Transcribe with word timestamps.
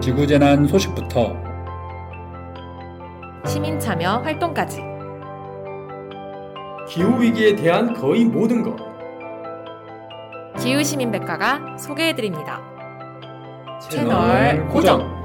지구재난 0.00 0.66
소식부터 0.66 1.36
시민 3.46 3.78
참여 3.78 4.22
활동까지 4.22 4.80
기후 6.88 7.20
위기에 7.20 7.54
대한 7.54 7.92
거의 7.92 8.24
모든 8.24 8.62
것. 8.62 8.76
기후 10.58 10.82
시민 10.82 11.12
백과가 11.12 11.76
소개해 11.76 12.14
드립니다. 12.14 12.62
채널 13.90 14.66
고정. 14.68 15.20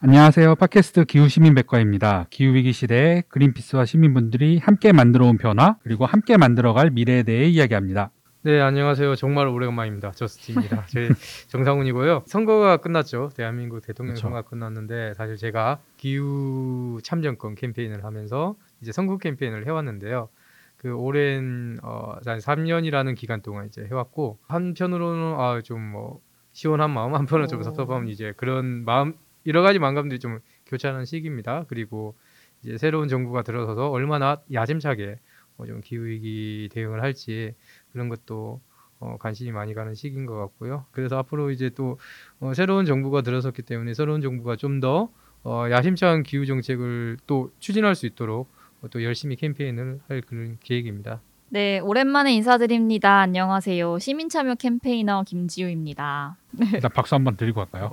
안녕하세요. 0.00 0.54
팟캐스트 0.54 1.04
기후 1.06 1.28
시민 1.28 1.54
백과입니다. 1.54 2.26
기후 2.30 2.54
위기 2.54 2.72
시대에 2.72 3.22
그린피스와 3.28 3.84
시민분들이 3.84 4.58
함께 4.58 4.92
만들어 4.92 5.26
온 5.26 5.36
변화, 5.36 5.76
그리고 5.82 6.06
함께 6.06 6.36
만들어 6.36 6.72
갈 6.72 6.90
미래에 6.90 7.24
대해 7.24 7.46
이야기합니다. 7.48 8.10
네, 8.46 8.60
안녕하세요. 8.60 9.14
정말 9.14 9.48
오래간만입니다. 9.48 10.10
저스틴입니다. 10.10 10.84
제 10.84 11.08
정상훈이고요. 11.48 12.24
선거가 12.26 12.76
끝났죠. 12.76 13.30
대한민국 13.34 13.80
대통령 13.80 14.12
그쵸. 14.12 14.24
선거가 14.24 14.42
끝났는데 14.42 15.14
사실 15.14 15.38
제가 15.38 15.80
기후 15.96 17.00
참정권 17.02 17.54
캠페인을 17.54 18.04
하면서 18.04 18.54
이제 18.82 18.92
선거 18.92 19.16
캠페인을 19.16 19.64
해왔는데요. 19.66 20.28
그 20.76 20.94
오랜 20.94 21.78
어, 21.82 22.16
한 22.26 22.38
3년이라는 22.38 23.16
기간 23.16 23.40
동안 23.40 23.64
이제 23.64 23.86
해왔고 23.86 24.38
한편으로는 24.42 25.40
아, 25.40 25.62
좀뭐 25.64 26.20
시원한 26.52 26.90
마음, 26.90 27.14
한편으로는 27.14 27.48
좀 27.48 27.60
오. 27.60 27.62
섭섭한 27.62 28.08
이제 28.08 28.34
그런 28.36 28.84
마음 28.84 29.14
여러 29.46 29.62
가지 29.62 29.78
만감들이 29.78 30.20
좀 30.20 30.40
교차하는 30.66 31.06
시기입니다. 31.06 31.64
그리고 31.68 32.14
이제 32.62 32.76
새로운 32.76 33.08
정부가 33.08 33.40
들어서서 33.40 33.88
얼마나 33.88 34.42
야심차게 34.52 35.16
어, 35.56 35.66
좀 35.66 35.80
기후 35.80 36.06
위기 36.06 36.68
대응을 36.72 37.02
할지 37.02 37.54
그런 37.94 38.08
것도 38.08 38.60
어, 38.98 39.16
관심이 39.18 39.52
많이 39.52 39.72
가는 39.72 39.94
시기인 39.94 40.26
것 40.26 40.36
같고요. 40.36 40.84
그래서 40.90 41.16
앞으로 41.16 41.50
이제 41.50 41.70
또 41.70 41.98
어, 42.40 42.52
새로운 42.54 42.84
정부가 42.84 43.22
들어섰기 43.22 43.62
때문에 43.62 43.94
새로운 43.94 44.20
정부가 44.20 44.56
좀더 44.56 45.08
어, 45.44 45.66
야심찬 45.70 46.24
기후 46.24 46.44
정책을 46.44 47.18
또 47.26 47.52
추진할 47.60 47.94
수 47.94 48.06
있도록 48.06 48.48
어, 48.82 48.88
또 48.88 49.02
열심히 49.04 49.36
캠페인을 49.36 50.00
할 50.08 50.22
그런 50.22 50.58
계획입니다. 50.60 51.20
네, 51.50 51.78
오랜만에 51.78 52.34
인사드립니다. 52.34 53.20
안녕하세요. 53.20 54.00
시민참여 54.00 54.56
캠페이너 54.56 55.22
김지우입니다. 55.22 56.36
일단 56.72 56.90
박수 56.92 57.14
한번 57.14 57.36
드리고 57.36 57.64
갈까요? 57.64 57.90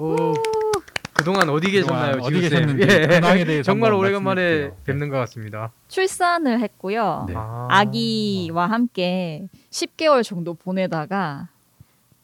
오, 1.22 1.24
그동안 1.24 1.50
어디 1.50 1.72
계셨나요, 1.72 2.12
그동안 2.14 2.34
어디? 2.34 2.42
계셨는지 2.42 2.86
근황에 2.86 3.46
대해서 3.46 3.64
정말 3.72 3.94
오래간만에. 3.94 4.72
뵙는 4.86 5.10
것 5.10 5.18
같습니다. 5.18 5.72
출산을 5.88 6.60
했고요. 6.60 7.26
네. 7.28 7.34
아. 7.38 7.68
아기와 7.70 8.68
함께 8.68 9.48
10개월 9.70 10.24
정도 10.24 10.54
보내다가 10.56 11.48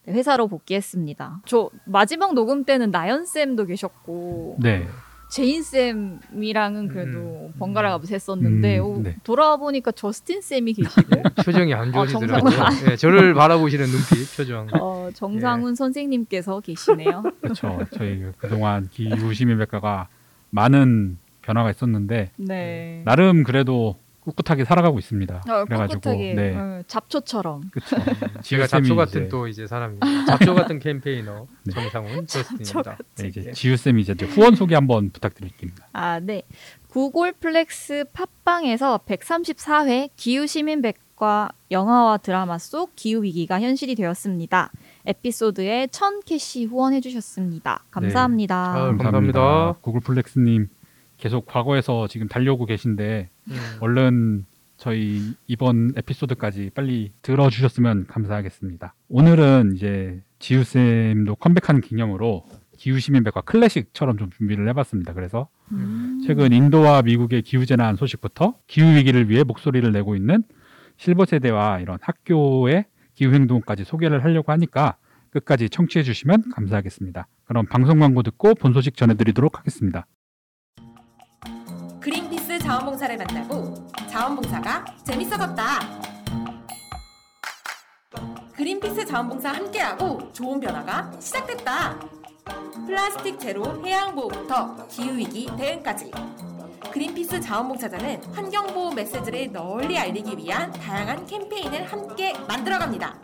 회사로 0.08 0.48
복귀했습니다. 0.48 1.42
저 1.46 1.70
마지막 1.84 2.34
녹음 2.34 2.64
때는 2.64 2.90
나연 2.90 3.26
쌤도 3.26 3.66
계셨고 3.66 4.56
네. 4.60 4.88
제인 5.28 5.62
쌤이랑은 5.62 6.88
그래도 6.88 7.18
음. 7.18 7.52
번갈아 7.58 7.90
가면서 7.90 8.14
했었는데 8.14 8.78
음, 8.78 8.84
오, 8.84 9.02
네. 9.02 9.16
돌아와 9.24 9.56
보니까 9.56 9.92
저스틴 9.92 10.40
쌤이 10.40 10.72
계시고 10.72 11.02
표정이 11.44 11.74
안 11.74 11.88
아, 11.90 11.92
좋으시더라고요. 11.92 12.50
정상훈. 12.50 12.86
네, 12.86 12.96
저를 12.96 13.34
바라보시는 13.34 13.86
눈빛, 13.86 14.36
표정. 14.36 14.68
어, 14.80 15.10
정상훈 15.14 15.74
선생님께서 15.74 16.60
계시네요. 16.60 17.22
그렇죠. 17.42 17.78
저희 17.94 18.24
그동안 18.38 18.88
기후시민백과가 18.90 20.08
많은 20.50 21.18
변화가 21.42 21.70
있었는데 21.70 22.30
네. 22.36 23.02
나름 23.04 23.44
그래도 23.44 23.96
꿋꿋하게 24.28 24.64
살아가고 24.64 24.98
있습니다. 24.98 25.42
어, 25.48 25.64
그래가지고 25.64 26.00
꿋꿋하게 26.00 26.34
네, 26.34 26.54
어, 26.54 26.82
잡초처럼. 26.86 27.62
그렇죠. 27.70 27.96
제가 28.42 28.66
잡초 28.68 28.96
같은 28.96 29.28
또 29.28 29.48
이제 29.48 29.66
사람입니다. 29.66 30.06
잡초 30.26 30.54
같은 30.54 30.78
campaigner 30.78 31.46
네. 31.64 31.74
정상훈 31.74 32.26
저스틴입니다. 32.26 32.98
네, 33.16 33.28
이제 33.28 33.52
지우 33.52 33.76
쌤이 33.76 34.02
이제 34.02 34.14
후원 34.26 34.54
소개 34.54 34.74
한번 34.74 35.10
부탁드릴게요. 35.10 35.70
아, 35.92 36.20
네. 36.20 36.42
구글 36.88 37.32
플렉스 37.32 38.06
팟빵에서 38.12 39.00
134회 39.06 40.10
기후 40.16 40.46
시민 40.46 40.80
백과 40.82 41.50
영화와 41.70 42.18
드라마 42.18 42.58
속 42.58 42.96
기후 42.96 43.22
위기가 43.22 43.60
현실이 43.60 43.94
되었습니다. 43.94 44.70
에피소드에 45.06 45.86
1000캐시 45.86 46.68
후원해 46.68 47.00
주셨습니다. 47.00 47.84
감사합니다. 47.90 48.74
아유, 48.74 48.96
감사합니다. 48.96 49.74
구글 49.80 50.00
플렉스님 50.00 50.68
계속 51.18 51.46
과거에서 51.46 52.06
지금 52.08 52.28
달려오고 52.28 52.64
계신데 52.66 53.28
음. 53.50 53.56
얼른 53.80 54.44
저희 54.76 55.34
이번 55.46 55.92
에피소드까지 55.96 56.70
빨리 56.74 57.12
들어주셨으면 57.22 58.06
감사하겠습니다. 58.06 58.94
오늘은 59.08 59.72
이제 59.74 60.22
지우쌤도 60.38 61.34
컴백하는 61.36 61.80
기념으로 61.80 62.44
기후시민백과 62.76 63.40
클래식처럼 63.40 64.18
좀 64.18 64.30
준비를 64.30 64.68
해봤습니다. 64.68 65.12
그래서 65.12 65.48
음. 65.72 66.22
최근 66.24 66.52
인도와 66.52 67.02
미국의 67.02 67.42
기후재난 67.42 67.96
소식부터 67.96 68.54
기후위기를 68.68 69.28
위해 69.28 69.42
목소리를 69.42 69.90
내고 69.90 70.14
있는 70.14 70.44
실버세대와 70.96 71.80
이런 71.80 71.98
학교의 72.00 72.86
기후행동까지 73.14 73.82
소개를 73.84 74.22
하려고 74.22 74.52
하니까 74.52 74.96
끝까지 75.30 75.68
청취해 75.68 76.04
주시면 76.04 76.50
감사하겠습니다. 76.54 77.26
그럼 77.44 77.66
방송 77.66 77.98
광고 77.98 78.22
듣고 78.22 78.54
본 78.54 78.72
소식 78.72 78.96
전해드리도록 78.96 79.58
하겠습니다. 79.58 80.06
자원봉사를 83.08 83.16
만나고 83.16 83.86
자원봉사가 84.10 84.84
재밌어졌다. 85.04 85.80
그린피스 88.54 89.06
자원봉사 89.06 89.50
함께하고 89.50 90.30
좋은 90.32 90.60
변화가 90.60 91.12
시작됐다. 91.18 91.98
플라스틱 92.86 93.40
제로 93.40 93.82
해양 93.84 94.14
보호부터 94.14 94.86
기후 94.88 95.16
위기 95.16 95.48
대응까지. 95.56 96.10
그린피스 96.92 97.40
자원봉사자는 97.40 98.24
환경보호 98.34 98.92
메시지를 98.92 99.52
널리 99.52 99.98
알리기 99.98 100.36
위한 100.36 100.70
다양한 100.72 101.24
캠페인을 101.26 101.90
함께 101.90 102.34
만들어갑니다. 102.46 103.14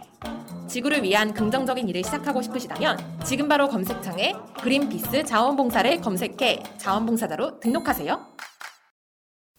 지구를 0.66 1.02
위한 1.02 1.34
긍정적인 1.34 1.88
일을 1.90 2.02
시작하고 2.04 2.40
싶으시다면 2.40 3.18
지금 3.24 3.48
바로 3.48 3.68
검색창에 3.68 4.34
그린피스 4.62 5.24
자원봉사를 5.24 6.00
검색해 6.00 6.62
자원봉사자로 6.78 7.60
등록하세요. 7.60 8.34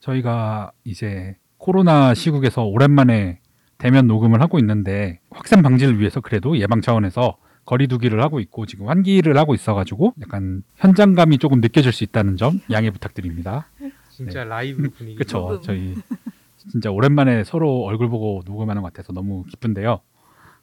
저희가 0.06 0.72
이제 0.84 1.36
코로나 1.58 2.14
시국에서 2.14 2.64
오랜만에 2.64 3.40
대면 3.78 4.08
녹음을 4.08 4.40
하고 4.42 4.60
있는데 4.60 5.20
확산 5.32 5.62
방지를 5.62 6.00
위해서 6.00 6.22
그래도 6.22 6.58
예방 6.60 6.82
차원에서 6.82 7.38
거리두기를 7.66 8.22
하고 8.22 8.40
있고 8.40 8.68
지금 8.68 8.88
환기를 8.88 9.36
하고 9.38 9.56
있어가지고 9.56 10.14
약간 10.22 10.62
현장감이 10.76 11.40
조금 11.40 11.60
느껴질 11.62 11.92
수 11.92 12.04
있다는 12.04 12.38
점 12.38 12.62
양해 12.72 12.92
부탁드립니다. 12.92 13.68
진짜 14.12 14.44
라이브 14.44 14.90
분위기. 14.96 15.16
그렇죠. 15.16 15.60
저희 15.62 15.96
진짜 16.58 16.92
오랜만에 16.92 17.44
서로 17.44 17.84
얼굴 17.84 18.10
보고 18.10 18.44
녹음하는 18.46 18.84
것 18.84 18.94
같아서 18.94 19.12
너무 19.14 19.44
기쁜데요. 19.50 20.00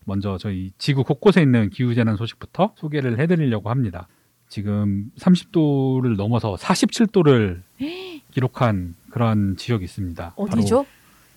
먼저 0.05 0.39
저희 0.39 0.73
지구 0.79 1.03
곳곳에 1.03 1.43
있는 1.43 1.71
기후재난 1.71 2.17
소식부터 2.17 2.75
소개를 2.77 3.19
해드리려고 3.19 3.71
합니다. 3.71 4.07
지금 4.49 5.11
30도를 5.19 6.17
넘어서 6.17 6.55
47도를 6.55 7.63
기록한 8.32 8.94
그런 9.10 9.56
지역이 9.56 9.84
있습니다. 9.84 10.34
어디죠? 10.37 10.76
바로 10.76 10.87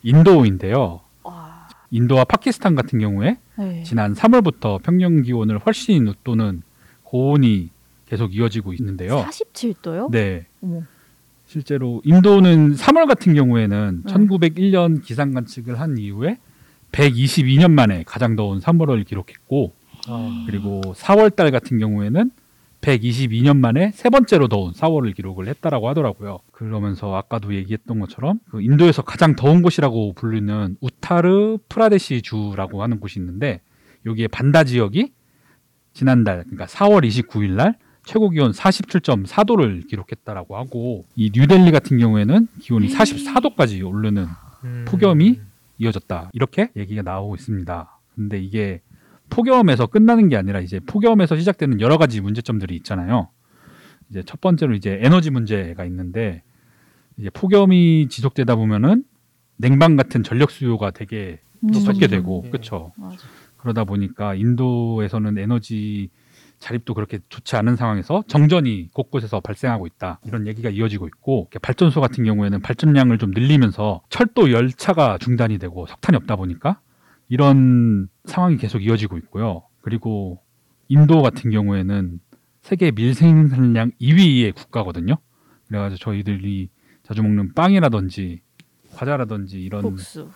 인도인데요. 0.04 1.02
와. 1.24 1.68
인도와 1.92 2.24
파키스탄 2.26 2.76
같은 2.76 3.00
경우에 3.00 3.38
네. 3.58 3.84
지난 3.84 4.14
3월부터 4.14 4.82
평년 4.82 5.22
기온을 5.22 5.60
훨씬 5.60 6.08
웃도는 6.08 6.64
고온이 7.04 7.70
계속 8.08 8.36
이어지고 8.36 8.74
있는데요. 8.74 9.26
47도요? 9.30 10.12
네. 10.12 10.46
어머. 10.62 10.82
실제로 11.48 12.02
인도는 12.04 12.76
3월 12.76 13.08
같은 13.08 13.34
경우에는 13.34 14.04
네. 14.06 14.14
1901년 14.14 15.04
기상 15.04 15.32
관측을 15.32 15.80
한 15.80 15.98
이후에 15.98 16.40
122년 16.92 17.72
만에 17.72 18.04
가장 18.06 18.36
더운 18.36 18.60
3월을 18.60 19.06
기록했고 19.06 19.74
아, 20.08 20.44
그리고 20.48 20.82
4월 20.96 21.36
달 21.36 21.52
같은 21.52 21.78
경우에는 21.78 22.32
122년 22.86 23.58
만에 23.58 23.92
세 23.94 24.10
번째로 24.10 24.48
더운 24.48 24.72
4월을 24.72 25.16
기록을 25.16 25.48
했다라고 25.48 25.90
하더라고요. 25.90 26.40
그러면서 26.52 27.16
아까도 27.16 27.56
얘기했던 27.56 28.00
것처럼 28.00 28.40
그 28.50 28.62
인도에서 28.62 29.02
가장 29.02 29.36
더운 29.36 29.64
곳이라고 29.64 30.14
불리는 30.14 30.78
우타르 30.80 31.58
프라데시 31.68 32.22
주라고 32.22 32.84
하는 32.84 33.00
곳이 33.00 33.20
있는데 33.20 33.62
여기에 34.06 34.28
반다 34.28 34.64
지역이 34.64 35.14
지난달 35.94 36.44
그러니까 36.44 36.66
4월 36.68 37.08
29일 37.08 37.52
날 37.52 37.76
최고 38.06 38.30
기온 38.30 38.52
47.4도를 38.52 39.88
기록했다라고 39.88 40.56
하고 40.56 41.06
이 41.16 41.32
뉴델리 41.34 41.72
같은 41.72 41.98
경우에는 41.98 42.48
기온이 42.60 42.88
44도까지 42.90 43.84
오르는 43.84 44.28
음. 44.64 44.86
폭염이 44.88 45.40
이어졌다. 45.80 46.30
이렇게 46.34 46.70
얘기가 46.76 47.02
나오고 47.02 47.36
있습니다. 47.36 48.00
근데 48.16 48.40
이게 48.40 48.82
폭염에서 49.30 49.88
끝나는 49.88 50.30
게 50.30 50.38
아니라 50.38 50.60
이제 50.60 50.80
폭염에서 50.80 51.38
시작되는 51.38 51.82
여러 51.82 51.98
가지 51.98 52.22
문제점들이 52.22 52.76
있잖아요. 52.78 53.30
이제 54.10 54.24
첫 54.24 54.40
번째로 54.42 54.74
이제 54.74 55.00
에너지 55.02 55.32
문제가 55.32 55.86
있는데 55.86 56.44
이제 57.18 57.30
폭염이 57.32 58.08
지속되다 58.10 58.56
보면은 58.56 59.04
냉방 59.58 59.96
같은 59.96 60.24
전력 60.24 60.52
수요가 60.52 60.92
되게 60.92 61.40
음. 61.64 61.72
또 61.72 61.80
섞게 61.80 62.08
되고 62.08 62.44
예. 62.46 62.50
그렇죠. 62.50 62.92
그러다 63.58 63.84
보니까 63.84 64.36
인도에서는 64.36 65.38
에너지 65.38 66.10
자립도 66.60 66.94
그렇게 66.94 67.20
좋지 67.30 67.56
않은 67.58 67.76
상황에서 67.76 68.24
정전이 68.28 68.90
곳곳에서 68.94 69.40
발생하고 69.40 69.88
있다. 69.88 70.20
이런 70.26 70.48
얘기가 70.48 70.70
이어지고 70.70 71.08
있고 71.08 71.50
발전소 71.62 72.00
같은 72.02 72.24
경우에는 72.24 72.62
발전량을 72.62 73.18
좀 73.18 73.32
늘리면서 73.32 74.02
철도 74.10 74.52
열차가 74.52 75.18
중단이 75.20 75.58
되고 75.58 75.86
석탄이 75.86 76.16
없다 76.18 76.36
보니까 76.36 76.80
이런 77.30 78.08
상황이 78.26 78.58
계속 78.58 78.84
이어지고 78.84 79.18
있고요. 79.20 79.64
그리고 79.82 80.42
인도 80.88 81.22
같은 81.22 81.52
경우에는 81.52 82.20
세계 82.62 82.92
밀생산량 82.92 83.92
2위의 84.02 84.56
국가거든요. 84.56 85.18
그래가지고 85.68 85.98
저희들이 85.98 86.70
자주 87.04 87.22
먹는 87.22 87.54
빵이라든지 87.54 88.42
과자라든지 88.96 89.62
이런 89.62 89.82
복수. 89.82 90.30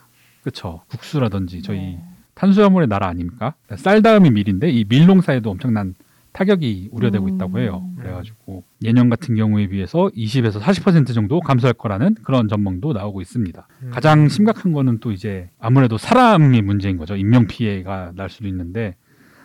그쵸 0.43 0.83
국수라든지 0.87 1.61
저희 1.61 1.77
네. 1.77 2.03
탄수화물의 2.35 2.87
나라 2.87 3.07
아닙니까? 3.07 3.55
쌀 3.75 4.01
다음이 4.01 4.31
밀인데 4.31 4.69
이 4.69 4.85
밀농사에도 4.87 5.51
엄청난 5.51 5.95
타격이 6.31 6.89
우려되고 6.91 7.25
음. 7.27 7.35
있다고 7.35 7.59
해요. 7.59 7.89
그래가지고 7.97 8.63
예년 8.83 9.09
같은 9.09 9.35
경우에 9.35 9.67
비해서 9.67 10.09
20에서 10.15 10.59
40% 10.59 11.13
정도 11.13 11.39
감소할 11.39 11.73
거라는 11.73 12.15
그런 12.23 12.47
전망도 12.47 12.93
나오고 12.93 13.21
있습니다. 13.21 13.67
음. 13.83 13.89
가장 13.91 14.27
심각한 14.29 14.71
거는 14.71 14.99
또 14.99 15.11
이제 15.11 15.49
아무래도 15.59 15.97
사람이 15.97 16.61
문제인 16.61 16.97
거죠. 16.97 17.15
인명 17.15 17.47
피해가 17.47 18.13
날 18.15 18.29
수도 18.29 18.47
있는데 18.47 18.95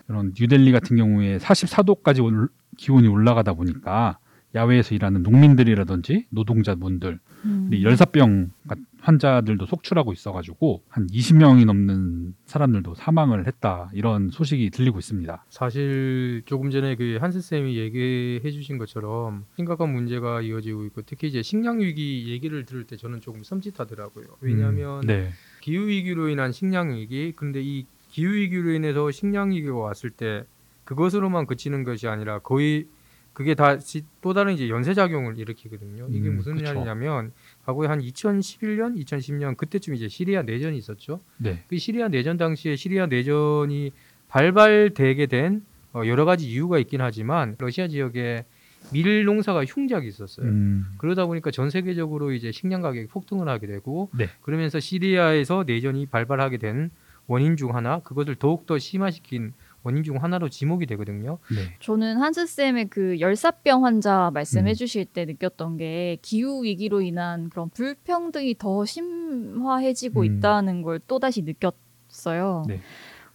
이런 0.09 0.33
뉴델리 0.39 0.71
같은 0.73 0.97
경우에 0.97 1.39
44도까지 1.39 2.23
올- 2.23 2.49
기온이 2.77 3.09
올라가다 3.09 3.55
보니까 3.55 4.19
야외에서 4.55 4.95
일하는 4.95 5.23
농민들이라든지 5.23 6.27
노동자분들 6.31 7.19
음. 7.45 7.71
이 7.73 7.83
열사병 7.85 8.51
같- 8.69 8.79
환자들도 9.05 9.67
속출하고 9.67 10.13
있어가지고 10.15 10.83
한 10.89 11.07
20명이 11.09 11.67
넘는 11.67 12.35
사람들도 12.47 12.95
사망을 12.95 13.47
했다 13.47 13.91
이런 13.93 14.31
소식이 14.31 14.71
들리고 14.71 14.99
있습니다. 14.99 15.45
사실 15.51 16.43
조금 16.47 16.71
전에 16.71 16.97
그 16.97 17.19
한스 17.21 17.43
쌤이 17.43 17.77
얘기해 17.77 18.51
주신 18.51 18.79
것처럼 18.79 19.45
심각한 19.57 19.93
문제가 19.93 20.41
이어지고 20.41 20.87
있고 20.87 21.03
특히 21.03 21.29
이제 21.29 21.43
식량 21.43 21.81
위기 21.81 22.31
얘기를 22.31 22.65
들을 22.65 22.85
때 22.85 22.97
저는 22.97 23.21
조금 23.21 23.43
섬찟하더라고요. 23.43 24.25
왜냐하면 24.41 25.03
음, 25.03 25.07
네, 25.07 25.31
기후 25.61 25.87
위기로 25.87 26.31
인한 26.31 26.51
식량 26.53 26.95
위기 26.95 27.35
그런데 27.37 27.61
이 27.63 27.85
기후 28.09 28.33
위기로 28.33 28.73
인해서 28.73 29.11
식량 29.11 29.51
위기가 29.51 29.77
왔을 29.77 30.09
때 30.09 30.45
그것으로만 30.85 31.47
그치는 31.47 31.85
것이 31.85 32.09
아니라 32.09 32.39
거의 32.39 32.87
그게 33.35 33.55
다또 33.55 34.33
다른 34.33 34.55
이제 34.55 34.71
연쇄 34.71 34.95
작용을 34.95 35.39
일으키거든요. 35.39 36.07
이게 36.09 36.29
음, 36.29 36.37
무슨 36.37 36.55
그쵸. 36.55 36.73
말이냐면 36.73 37.33
과거에 37.65 37.89
한 37.89 38.01
2011년, 38.01 39.03
2010년 39.05 39.57
그때쯤 39.57 39.95
이제 39.95 40.09
시리아 40.09 40.43
내전이 40.43 40.77
있었죠. 40.77 41.21
네, 41.39 41.63
그 41.69 41.79
시리아 41.79 42.09
내전 42.09 42.37
당시에 42.37 42.77
시리아 42.77 43.07
내전이 43.07 43.93
발발되게 44.29 45.27
된 45.27 45.65
어, 45.93 46.03
여러 46.07 46.25
가지 46.25 46.51
이유가 46.51 46.79
있긴 46.79 47.01
하지만 47.01 47.55
러시아 47.59 47.89
지역에 47.89 48.45
밀 48.93 49.25
농사가 49.25 49.65
흉작이 49.65 50.07
있었어요. 50.07 50.47
음, 50.47 50.85
그러다 50.99 51.27
보니까 51.27 51.51
전 51.51 51.71
세계적으로 51.71 52.33
이제 52.33 52.53
식량 52.53 52.83
가격이 52.83 53.07
폭등을 53.09 53.49
하게 53.49 53.67
되고 53.67 54.11
네. 54.17 54.29
그러면서 54.43 54.79
시리아에서 54.79 55.65
내전이 55.67 56.07
발발하게 56.07 56.59
된 56.59 56.91
원인 57.27 57.57
중 57.57 57.75
하나 57.75 58.01
그것을 58.01 58.35
더욱 58.35 58.67
더 58.67 58.79
심화시킨 58.79 59.55
원인 59.85 60.03
중 60.03 60.23
하나로 60.23 60.49
지목이 60.49 60.87
되거든요. 60.87 61.39
네, 61.55 61.77
저는 61.81 62.17
한스 62.17 62.47
쌤의 62.47 62.87
그 62.89 63.21
열사병 63.21 63.85
환자 63.85 64.31
말씀해 64.35 64.73
음. 64.73 64.75
주실 64.75 65.05
때 65.05 65.25
느꼈던 65.27 65.77
게 65.77 66.19
기후 66.23 66.65
위기로 66.65 67.03
인한 67.03 67.51
그런 67.51 67.69
불평등이 67.71 68.57
더 68.59 68.85
심화해지고 68.85 70.21
음. 70.21 70.25
있다는 70.25 70.83
걸 70.83 70.95
또 71.07 71.19
다시 71.19 71.43
느꼈어요. 71.43 72.65
네. 72.67 72.81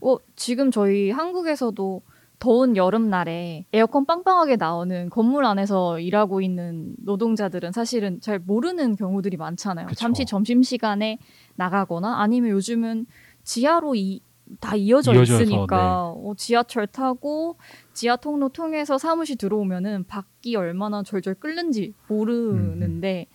어, 0.01 0.17
지금 0.35 0.71
저희 0.71 1.11
한국에서도 1.11 2.01
더운 2.39 2.77
여름날에 2.77 3.65
에어컨 3.73 4.05
빵빵하게 4.05 4.55
나오는 4.55 5.09
건물 5.09 5.43
안에서 5.45 5.99
일하고 5.99 6.39
있는 6.41 6.95
노동자들은 7.03 7.73
사실은 7.73 8.21
잘 8.21 8.39
모르는 8.39 8.95
경우들이 8.95 9.35
많잖아요. 9.37 9.87
그쵸. 9.87 9.99
잠시 9.99 10.25
점심 10.25 10.63
시간에 10.63 11.19
나가거나 11.55 12.21
아니면 12.21 12.51
요즘은 12.51 13.07
지하로 13.43 13.95
이, 13.95 14.21
다 14.59 14.75
이어져 14.75 15.13
이어져서, 15.13 15.43
있으니까 15.43 16.13
네. 16.15 16.29
어, 16.29 16.33
지하철 16.35 16.87
타고 16.87 17.57
지하 17.93 18.15
통로 18.15 18.49
통해서 18.49 18.97
사무실 18.97 19.37
들어오면은 19.37 20.05
밖이 20.05 20.55
얼마나 20.55 21.03
절절 21.03 21.35
끓는지 21.35 21.93
모르는데 22.07 23.27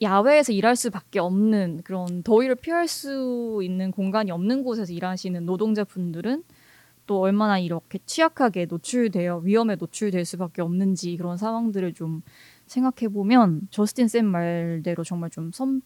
야외에서 0.00 0.52
일할 0.52 0.76
수밖에 0.76 1.18
없는 1.18 1.82
그런 1.84 2.22
더위를 2.22 2.56
피할 2.56 2.86
수 2.88 3.60
있는 3.62 3.90
공간이 3.90 4.30
없는 4.30 4.62
곳에서 4.62 4.92
일하시는 4.92 5.44
노동자분들은 5.44 6.44
또 7.06 7.20
얼마나 7.20 7.58
이렇게 7.58 7.98
취약하게 8.04 8.66
노출되어 8.66 9.38
위험에 9.38 9.76
노출될 9.76 10.24
수밖에 10.24 10.62
없는지 10.62 11.16
그런 11.16 11.36
상황들을 11.36 11.94
좀 11.94 12.22
생각해 12.66 13.12
보면 13.12 13.62
저스틴 13.70 14.08
쌤 14.08 14.26
말대로 14.26 15.04
정말 15.04 15.30
좀 15.30 15.50
섬 15.52 15.80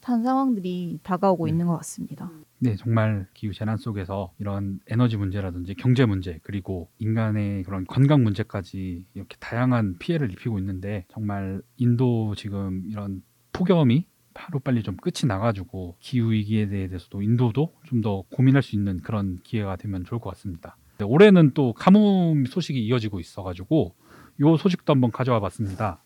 찟한 0.00 0.22
상황들이 0.22 1.00
다가오고 1.02 1.46
네. 1.46 1.52
있는 1.52 1.66
것 1.66 1.76
같습니다. 1.78 2.30
네, 2.58 2.76
정말 2.76 3.26
기후 3.34 3.52
재난 3.52 3.76
속에서 3.76 4.32
이런 4.38 4.80
에너지 4.86 5.16
문제라든지 5.16 5.74
경제 5.74 6.04
문제 6.04 6.40
그리고 6.42 6.88
인간의 6.98 7.62
그런 7.64 7.84
건강 7.86 8.22
문제까지 8.22 9.06
이렇게 9.14 9.36
다양한 9.40 9.96
피해를 9.98 10.30
입히고 10.32 10.58
있는데 10.58 11.04
정말 11.12 11.62
인도 11.76 12.34
지금 12.36 12.84
이런 12.88 13.22
폭염이 13.52 14.06
하루빨리 14.34 14.82
좀 14.82 14.96
끝이 14.96 15.26
나가지고 15.26 15.96
기후 15.98 16.30
위기에 16.32 16.68
대해서도 16.68 17.20
인도도 17.22 17.72
좀 17.84 18.00
더 18.00 18.22
고민할 18.30 18.62
수 18.62 18.76
있는 18.76 19.00
그런 19.02 19.40
기회가 19.42 19.76
되면 19.76 20.04
좋을 20.04 20.20
것 20.20 20.30
같습니다. 20.30 20.76
네, 20.98 21.04
올해는 21.04 21.52
또 21.54 21.72
가뭄 21.74 22.46
소식이 22.46 22.78
이어지고 22.86 23.20
있어가지고 23.20 23.94
요 24.40 24.56
소식도 24.56 24.92
한번 24.92 25.10
가져와 25.10 25.40
봤습니다. 25.40 26.02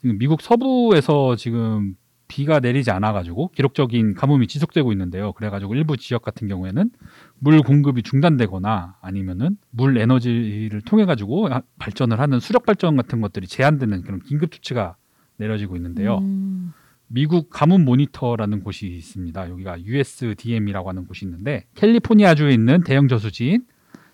지금 0.00 0.18
미국 0.18 0.40
서부에서 0.42 1.34
지금 1.36 1.96
비가 2.28 2.60
내리지 2.60 2.90
않아가지고 2.90 3.48
기록적인 3.48 4.14
가뭄이 4.14 4.46
지속되고 4.46 4.92
있는데요. 4.92 5.32
그래가지고 5.32 5.74
일부 5.74 5.96
지역 5.96 6.22
같은 6.22 6.46
경우에는 6.46 6.90
물 7.38 7.62
공급이 7.62 8.02
중단되거나 8.02 8.96
아니면은 9.00 9.56
물 9.70 9.98
에너지를 9.98 10.82
통해 10.82 11.06
가지고 11.06 11.48
발전을 11.78 12.20
하는 12.20 12.38
수력 12.38 12.66
발전 12.66 12.96
같은 12.96 13.22
것들이 13.22 13.46
제한되는 13.46 14.02
그런 14.02 14.20
긴급 14.20 14.52
조치가 14.52 14.96
내려지고 15.38 15.76
있는데요. 15.76 16.18
음, 16.18 16.72
미국 17.06 17.48
가뭄 17.48 17.84
모니터라는 17.84 18.62
곳이 18.62 18.86
있습니다. 18.86 19.48
여기가 19.48 19.82
USDM이라고 19.82 20.88
하는 20.90 21.06
곳이 21.06 21.24
있는데 21.24 21.64
캘리포니아주에 21.76 22.52
있는 22.52 22.82
대형 22.84 23.08
저수지인 23.08 23.64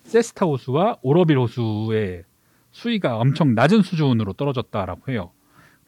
세스타 0.04 0.46
호수와 0.46 0.98
오러빌 1.02 1.38
호수의 1.38 2.24
수위가 2.70 3.18
엄청 3.18 3.54
낮은 3.54 3.82
수준으로 3.82 4.34
떨어졌다라고 4.34 5.10
해요. 5.10 5.32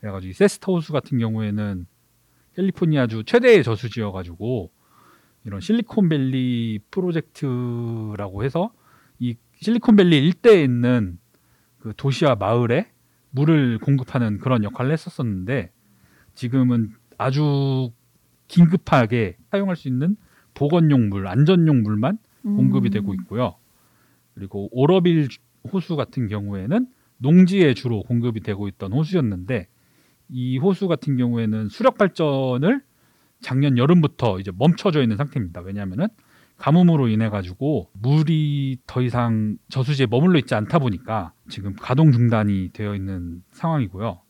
그래가지고 0.01 0.31
이 0.31 0.33
세스타 0.33 0.73
호수 0.73 0.93
같은 0.93 1.19
경우에는 1.19 1.87
캘리포니아주 2.57 3.25
최대의 3.25 3.63
저수지여가지고 3.63 4.71
이런 5.45 5.61
실리콘밸리 5.61 6.81
프로젝트라고 6.91 8.45
해서 8.45 8.73
이 9.19 9.37
실리콘밸리 9.61 10.19
일대에 10.19 10.63
있는 10.65 11.19
그 11.79 11.93
도시와 11.97 12.35
마을에 12.35 12.91
물을 13.31 13.79
공급하는 13.79 14.39
그런 14.39 14.65
역할을 14.65 14.93
했었었는데 14.93 15.71
지금은 16.35 16.95
아주 17.19 17.93
긴급하게 18.49 19.37
사용할 19.51 19.77
수 19.77 19.89
있는 19.89 20.17
보건용 20.55 21.09
물, 21.09 21.27
안전용 21.29 21.83
물만 21.83 22.19
공급이 22.43 22.89
음. 22.89 22.91
되고 22.91 23.15
있고요. 23.15 23.57
그리고 24.35 24.69
오러빌 24.73 25.29
호수 25.73 25.97
같은 25.97 26.29
경우에는 26.29 26.87
농지에 27.19 27.75
주로 27.75 28.03
공급이 28.03 28.41
되고 28.41 28.69
있던 28.69 28.93
호수였는데 28.93 29.69
이 30.29 30.59
호수 30.59 30.89
같은 30.89 31.17
경우에는 31.17 31.69
수력 31.69 31.99
발전을 31.99 32.83
작년 33.41 33.79
여름부터 33.79 34.41
이제 34.41 34.51
멈춰져 34.57 35.03
있는 35.03 35.17
상태입니다. 35.17 35.61
왜냐하면은 35.61 36.09
가뭄으로 36.59 37.09
인해 37.09 37.29
가지고 37.29 37.91
물이 37.93 38.79
더 38.87 39.03
이상 39.03 39.59
저수지에 39.69 40.07
머물러 40.07 40.39
있지 40.39 40.55
않다 40.55 40.79
보니까 40.79 41.33
지금 41.49 41.75
가동 41.79 42.13
중단이 42.13 42.71
되어 42.73 42.95
있는 42.95 43.43
상황이고요. 43.53 44.21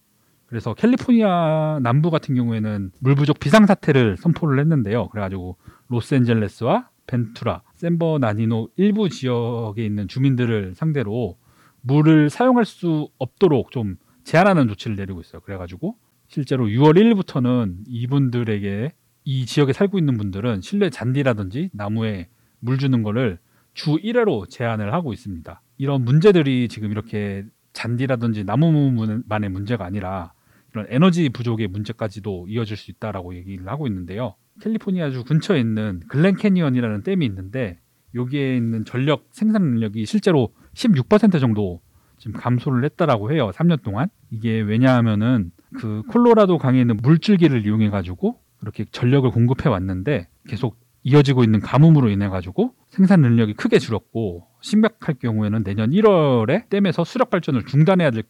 그래서 0.47 0.75
캘리포니아 0.75 1.79
남부 1.83 2.11
같은 2.11 2.35
경우에는 2.35 2.93
물 3.01 3.15
부족 3.15 3.41
비상 3.41 3.67
사태를 3.67 4.17
선포를 4.17 4.61
했는데요. 4.61 5.09
그래가지고 5.09 5.57
로스앤젤레스와 5.89 6.89
벤투라, 7.07 7.63
샌버나니노 7.75 8.71
일부 8.77 9.09
지역에 9.09 9.85
있는 9.85 10.09
주민들을 10.09 10.75
상대로 10.75 11.37
물을 11.81 12.31
사용할 12.31 12.65
수 12.65 13.09
없도록 13.19 13.71
좀 13.71 13.97
제한하는 14.27 14.67
조치를 14.67 14.97
내리고 14.97 15.21
있어요. 15.21 15.41
그래가지고 15.41 15.97
실제로 16.27 16.67
6월 16.67 16.97
1일부터는 16.99 17.85
이분들에게 17.87 18.93
이 19.25 19.47
지역에 19.47 19.73
살고 19.73 19.99
있는 19.99 20.19
분들은 20.19 20.61
실내 20.63 20.91
잔디라든지 20.91 21.71
나무에 21.73 22.29
물 22.59 22.77
주는 22.79 23.03
거를 23.05 23.39
주 23.73 23.93
1회로 23.93 24.51
제한을 24.51 24.93
하고 24.93 25.13
있습니다. 25.13 25.63
이런 25.79 26.05
문제들이 26.05 26.67
지금 26.69 26.91
이렇게 26.91 27.45
잔디라든지 27.73 28.43
나무만의 28.43 29.49
문제가 29.51 29.85
아니라 29.85 30.33
이런 30.73 30.87
에너지 30.89 31.29
부족의 31.29 31.69
문제까지도 31.69 32.47
이어질 32.49 32.77
수 32.77 32.91
있다라고 32.91 33.37
얘기를 33.37 33.69
하고 33.69 33.87
있는데요. 33.87 34.35
캘리포니아주 34.61 35.23
근처에 35.25 35.61
있는 35.61 36.01
글렌 36.09 36.35
캐니언이라는 36.35 37.05
댐이 37.05 37.25
있는데 37.27 37.79
여기에 38.15 38.57
있는 38.57 38.85
전력 38.85 39.29
생산 39.31 39.63
능력이 39.63 40.05
실제로 40.05 40.53
16% 40.75 41.39
정도 41.39 41.81
지금 42.27 42.41
감소를 42.41 42.85
했다라고 42.85 43.33
해요. 43.33 43.51
3년 43.55 43.83
동안. 43.83 44.09
이게 44.31 44.61
왜냐하면은 44.61 45.53
그 45.77 46.03
콜로라도 46.09 46.59
강에 46.59 46.81
있는 46.81 46.97
물줄기를 46.97 47.65
이용해 47.65 47.91
가지고 47.91 48.41
그렇게 48.59 48.85
전력을 48.91 49.31
공급해 49.31 49.69
왔는데 49.69 50.27
계속 50.49 50.77
이어지고 51.05 51.45
있는 51.45 51.61
가뭄으로 51.61 52.09
인해 52.09 52.29
가지고 52.29 52.75
생산 52.89 53.21
능력이 53.21 53.55
크게 53.55 53.79
줄었고 53.79 54.45
심각할 54.61 55.15
경우에는 55.21 55.63
내년 55.63 55.91
1월에 55.91 56.69
댐에서 56.69 57.05
수력 57.05 57.31
발전을 57.31 57.65
중단해야 57.67 58.11
될 58.11 58.25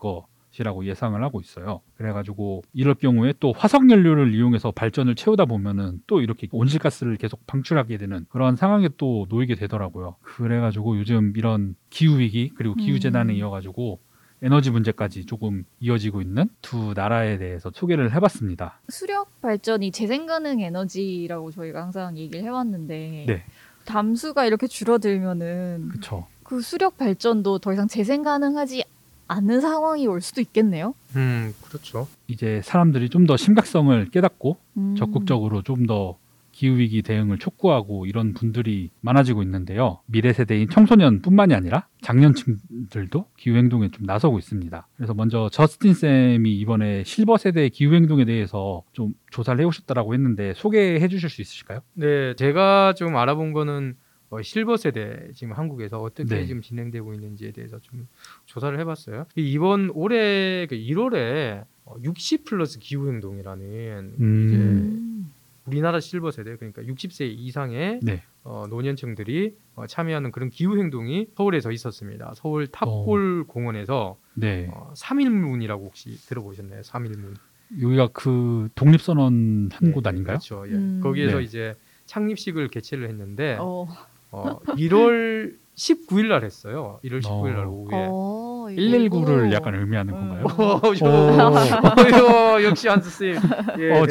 것이라고 0.56 0.86
예상을 0.86 1.22
하고 1.22 1.40
있어요. 1.40 1.80
그래가지고 1.96 2.62
이럴 2.72 2.94
경우에 2.94 3.34
또 3.38 3.52
화석 3.52 3.90
연료를 3.90 4.34
이용해서 4.34 4.70
발전을 4.72 5.14
채우다 5.14 5.44
보면은 5.44 6.00
또 6.06 6.20
이렇게 6.20 6.48
온실가스를 6.50 7.16
계속 7.16 7.46
방출하게 7.46 7.98
되는 7.98 8.26
그런 8.28 8.56
상황에 8.56 8.88
또 8.96 9.26
놓이게 9.28 9.54
되더라고요. 9.54 10.16
그래가지고 10.22 10.98
요즘 10.98 11.32
이런 11.36 11.76
기후 11.90 12.18
위기 12.18 12.50
그리고 12.54 12.74
기후 12.74 12.98
재난에 12.98 13.34
음. 13.34 13.38
이어가지고 13.38 14.00
에너지 14.42 14.70
문제까지 14.70 15.24
조금 15.24 15.64
이어지고 15.80 16.20
있는 16.20 16.48
두 16.60 16.92
나라에 16.94 17.38
대해서 17.38 17.70
소개를 17.74 18.14
해봤습니다. 18.14 18.80
수력 18.88 19.40
발전이 19.40 19.92
재생 19.92 20.26
가능 20.26 20.60
에너지라고 20.60 21.50
저희가 21.52 21.82
항상 21.82 22.16
얘기를 22.18 22.44
해왔는데 22.44 23.24
네. 23.26 23.44
담수가 23.86 24.44
이렇게 24.44 24.66
줄어들면은 24.66 25.88
그렇죠. 25.88 26.26
그 26.42 26.60
수력 26.60 26.98
발전도 26.98 27.60
더 27.60 27.72
이상 27.72 27.88
재생 27.88 28.22
가능하지 28.22 28.84
않는 29.28 29.60
상황이 29.60 30.06
올 30.06 30.20
수도 30.20 30.40
있겠네요. 30.40 30.94
음, 31.16 31.54
그렇죠. 31.62 32.06
이제 32.28 32.60
사람들이 32.64 33.08
좀 33.08 33.26
더 33.26 33.36
심각성을 33.36 34.10
깨닫고 34.10 34.56
음. 34.76 34.94
적극적으로 34.96 35.62
좀 35.62 35.86
더 35.86 36.18
기후위기 36.52 37.02
대응을 37.02 37.36
촉구하고 37.38 38.06
이런 38.06 38.32
분들이 38.32 38.88
많아지고 39.02 39.42
있는데요. 39.42 40.00
미래 40.06 40.32
세대인 40.32 40.70
청소년뿐만이 40.70 41.52
아니라 41.54 41.86
장년층들도 42.00 43.26
기후행동에 43.36 43.90
좀 43.90 44.06
나서고 44.06 44.38
있습니다. 44.38 44.86
그래서 44.96 45.12
먼저 45.12 45.50
저스틴 45.52 45.92
쌤이 45.92 46.56
이번에 46.56 47.04
실버 47.04 47.36
세대의 47.36 47.68
기후행동에 47.70 48.24
대해서 48.24 48.82
좀 48.92 49.12
조사를 49.30 49.60
해오셨다라고 49.60 50.14
했는데 50.14 50.54
소개해 50.56 51.06
주실 51.08 51.28
수 51.28 51.42
있으실까요? 51.42 51.80
네, 51.92 52.34
제가 52.36 52.94
좀 52.96 53.16
알아본 53.16 53.52
거는 53.52 53.96
어, 54.36 54.42
실버 54.42 54.76
세대 54.76 55.30
지금 55.34 55.54
한국에서 55.54 56.00
어떻게 56.02 56.24
네. 56.36 56.46
지금 56.46 56.60
진행되고 56.60 57.14
있는지에 57.14 57.52
대해서 57.52 57.78
좀 57.80 58.06
조사를 58.44 58.78
해봤어요. 58.80 59.24
이- 59.36 59.50
이번 59.52 59.90
올해 59.94 60.66
그 60.68 60.76
1월에 60.76 61.64
60 62.04 62.44
플러스 62.44 62.78
기후 62.78 63.08
행동이라는 63.08 64.14
음. 64.20 64.20
음. 64.20 65.32
우리나라 65.64 65.98
실버 66.00 66.30
세대 66.30 66.54
그러니까 66.56 66.82
60세 66.82 67.22
이상의 67.26 68.00
네. 68.02 68.22
어, 68.44 68.66
노년층들이 68.68 69.56
어, 69.74 69.86
참여하는 69.86 70.30
그런 70.32 70.50
기후 70.50 70.78
행동이 70.78 71.28
서울에서 71.36 71.72
있었습니다. 71.72 72.32
서울 72.36 72.66
탑골 72.68 73.44
공원에서 73.46 74.18
네. 74.34 74.68
어, 74.72 74.92
3일문이라고 74.94 75.80
혹시 75.82 76.10
들어보셨나요? 76.28 76.82
3일문. 76.82 77.34
여기가 77.80 78.10
그 78.12 78.68
독립선언 78.76 79.70
한 79.72 79.88
네, 79.88 79.90
곳 79.90 80.06
아닌가요? 80.06 80.36
그렇죠. 80.38 80.64
예. 80.68 80.72
음. 80.74 81.00
거기에서 81.02 81.38
네. 81.38 81.44
이제 81.44 81.74
창립식을 82.04 82.68
개최를 82.68 83.08
했는데 83.08 83.56
어. 83.60 83.88
어, 84.30 84.58
1월 84.60 85.54
19일 85.76 86.26
날 86.28 86.44
했어요. 86.44 86.98
1월 87.04 87.20
19일 87.22 87.52
날 87.54 87.64
어. 87.66 87.68
오후에. 87.70 87.94
어, 88.08 88.66
이거- 88.70 88.96
119를 88.98 89.50
오. 89.50 89.52
약간 89.52 89.74
의미하는 89.74 90.14
음. 90.14 90.18
건가요? 90.28 90.44
어, 90.82 90.94
저- 90.94 91.04
오. 91.06 92.56
어, 92.56 92.62
역시 92.62 92.88
한수 92.88 93.10
쌤. 93.10 93.36
예, 93.78 93.92
어? 93.92 94.02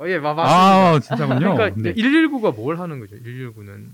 어, 0.00 0.08
예, 0.08 0.18
마- 0.18 0.34
맞습니다. 0.34 0.42
아, 0.94 1.00
진짜군요. 1.00 1.54
그러니까 1.54 1.70
네. 1.80 1.94
119가 1.94 2.54
뭘 2.54 2.78
하는 2.78 3.00
거죠? 3.00 3.16
119는 3.16 3.86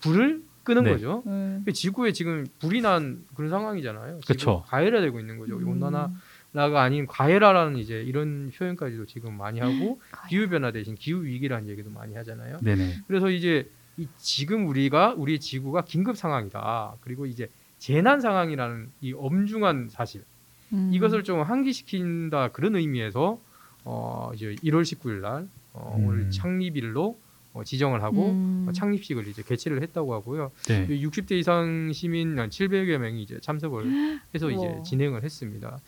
불을 0.00 0.42
끄는 0.64 0.82
네. 0.82 0.92
거죠. 0.92 1.22
음. 1.26 1.64
지구에 1.72 2.12
지금 2.12 2.46
불이 2.60 2.80
난 2.82 3.22
그런 3.36 3.50
상황이잖아요. 3.50 4.18
그쵸. 4.26 4.64
가해라되고 4.66 5.20
있는 5.20 5.38
거죠. 5.38 5.56
음. 5.56 5.68
온난화가 5.68 6.82
아닌 6.82 7.06
가해라라는 7.06 7.76
이제 7.78 8.02
이런 8.02 8.50
표현까지도 8.56 9.06
지금 9.06 9.36
많이 9.38 9.60
하고. 9.60 10.00
기후 10.28 10.48
변화 10.48 10.72
대신 10.72 10.96
기후 10.96 11.22
위기라는 11.24 11.68
얘기도 11.68 11.90
많이 11.90 12.16
하잖아요. 12.16 12.58
네네. 12.62 12.96
그래서 13.06 13.30
이제 13.30 13.70
이 13.98 14.06
지금 14.18 14.66
우리가 14.68 15.14
우리 15.16 15.40
지구가 15.40 15.84
긴급 15.84 16.16
상황이다. 16.16 16.96
그리고 17.00 17.26
이제 17.26 17.50
재난 17.78 18.20
상황이라는 18.20 18.90
이 19.00 19.12
엄중한 19.12 19.88
사실 19.90 20.24
음. 20.72 20.90
이것을 20.92 21.24
좀 21.24 21.42
환기시킨다 21.42 22.48
그런 22.48 22.76
의미에서 22.76 23.38
어 23.84 24.30
이제 24.34 24.54
1월 24.64 24.82
19일 24.82 25.20
날 25.20 25.48
어, 25.72 25.94
음. 25.98 26.06
오늘 26.06 26.30
창립일로 26.30 27.18
어, 27.52 27.64
지정을 27.64 28.02
하고 28.02 28.30
음. 28.30 28.66
어, 28.68 28.72
창립식을 28.72 29.28
이제 29.28 29.42
개최를 29.42 29.82
했다고 29.82 30.12
하고요. 30.14 30.50
네. 30.68 30.86
60대 30.88 31.32
이상 31.32 31.90
시민 31.92 32.38
한 32.38 32.50
700여 32.50 32.98
명이 32.98 33.22
이제 33.22 33.38
참석을 33.40 34.20
해서 34.34 34.50
이제 34.50 34.66
우와. 34.66 34.82
진행을 34.82 35.22
했습니다. 35.22 35.78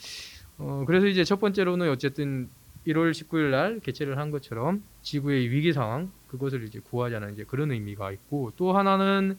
어, 0.59 0.85
그래서 0.87 1.07
이제 1.07 1.25
첫 1.25 1.41
번째로는 1.41 1.91
어쨌든 1.91 2.49
1월 2.87 3.11
19일 3.11 3.51
날 3.51 3.81
개최를 3.81 4.17
한 4.17 4.31
것처럼 4.31 4.83
지구의 5.03 5.51
위기 5.51 5.73
상황 5.75 6.11
그것을 6.29 6.65
이제 6.65 6.81
구하자는 6.81 7.33
이제 7.33 7.45
그런 7.45 7.71
의미가 7.73 8.13
있고 8.13 8.53
또 8.57 8.77
하나는 8.77 9.37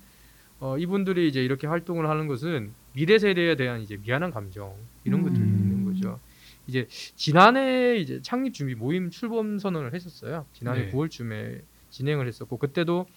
어, 0.60 0.77
이분들이 0.77 1.27
이제 1.27 1.43
이렇게 1.43 1.67
활동을 1.67 2.10
하는 2.10 2.27
것은 2.27 2.74
미래 2.93 3.17
세대에 3.17 3.55
대한 3.55 3.81
이제 3.81 3.98
미안한 3.98 4.31
감정 4.31 4.75
이런 5.05 5.24
것들이 5.24 5.41
음. 5.41 5.48
있는 5.48 5.86
거죠. 5.86 6.19
이제 6.67 6.88
지난해 7.15 7.98
이제 7.98 8.22
창립 8.22 8.53
준비 8.53 8.75
모임 8.75 9.10
출범 9.10 9.58
선언을 9.58 9.93
했었어요. 9.93 10.46
지난해 10.53 10.86
네. 10.86 10.91
9월쯤에 10.91 11.62
진행을 11.89 12.27
했었고 12.27 12.58
그때도 12.58 13.08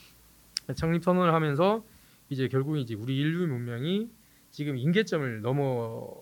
창립 0.74 1.02
선언을 1.02 1.34
하면서 1.34 1.84
이제 2.30 2.48
결국 2.48 2.78
이제 2.78 2.94
우리 2.94 3.18
인류 3.18 3.46
문명이 3.46 4.08
지금 4.50 4.78
임계점을 4.78 5.42
넘어 5.42 6.14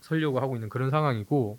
서려고 0.00 0.40
하고 0.40 0.56
있는 0.56 0.68
그런 0.68 0.90
상황이고 0.90 1.58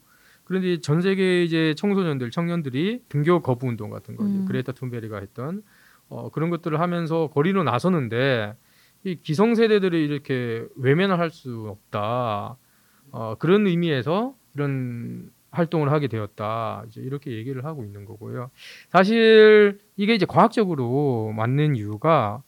그런데 0.49 0.79
전 0.81 0.99
세계 1.01 1.43
이제 1.43 1.75
청소년들 1.77 2.31
청년들이 2.31 3.03
등교 3.07 3.41
거부 3.41 3.67
운동 3.67 3.91
같은 3.91 4.15
거 4.15 4.23
음. 4.25 4.45
그레타 4.45 4.71
툰베리가 4.71 5.19
했던 5.19 5.61
어, 6.07 6.29
그런 6.31 6.49
것들을 6.49 6.79
하면서 6.79 7.27
거리로 7.27 7.63
나서는데 7.63 8.55
이 9.03 9.15
기성 9.21 9.53
세대들이 9.53 10.03
이렇게 10.03 10.65
외면을 10.75 11.19
할 11.19 11.29
수 11.29 11.67
없다 11.69 12.57
어, 13.11 13.35
그런 13.37 13.67
의미에서 13.67 14.33
이런 14.55 15.29
활동을 15.51 15.91
하게 15.91 16.07
되었다 16.07 16.83
이제 16.87 16.99
이렇게 17.01 17.31
얘기를 17.31 17.63
하고 17.63 17.83
있는 17.83 18.05
거고요. 18.05 18.49
사실 18.89 19.77
이게 19.97 20.15
이제 20.15 20.25
과학적으로 20.25 21.31
맞는 21.35 21.75
이유가 21.75 22.41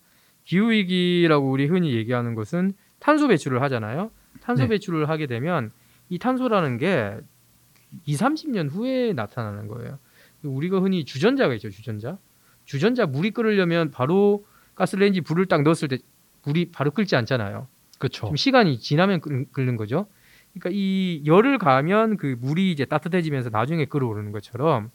기후 0.44 0.72
위기라고 0.72 1.52
우리 1.52 1.68
흔히 1.68 1.94
얘기하는 1.94 2.34
것은 2.34 2.74
탄소 2.98 3.28
배출을 3.28 3.62
하잖아요. 3.62 4.10
탄소 4.42 4.64
네. 4.64 4.70
배출을 4.70 5.08
하게 5.08 5.28
되면 5.28 5.72
이 6.10 6.18
탄소라는 6.18 6.80
게 6.80 7.20
2, 8.06 8.16
30년 8.16 8.70
후에 8.72 9.14
나타나는 9.14 9.68
거예요. 9.68 10.00
우리가 10.44 10.80
흔히 10.80 11.06
주전자가 11.06 11.54
있죠, 11.56 11.70
주전자. 11.70 12.18
주전자 12.66 13.06
물이 13.06 13.32
끓으려면 13.32 13.92
바로 13.92 14.46
가스레인지 14.76 15.22
불을 15.22 15.48
딱 15.48 15.62
넣었을 15.64 15.88
때 15.88 15.98
물이 16.44 16.72
바로 16.72 16.92
끓지 16.92 17.16
않잖아요. 17.16 17.68
그렇죠. 18.00 18.28
좀 18.28 18.36
시간이 18.36 18.80
지나면 18.80 19.22
끓- 19.22 19.46
끓는 19.52 19.76
거죠. 19.78 20.08
그러니까 20.54 20.70
이 20.74 21.22
열을 21.26 21.58
가하면 21.60 22.18
그 22.18 22.36
물이 22.40 22.72
이제 22.72 22.86
따뜻해지면서 22.86 23.50
나중에 23.52 23.86
끓어오르는 23.86 24.32
것처럼 24.32 24.90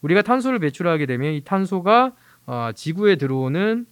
우리가 0.00 0.22
탄소를 0.22 0.58
배출하게 0.58 1.06
되면 1.06 1.32
이 1.34 1.42
탄소가 1.42 2.12
어, 2.46 2.70
지구에 2.74 3.16
들어오는 3.16 3.86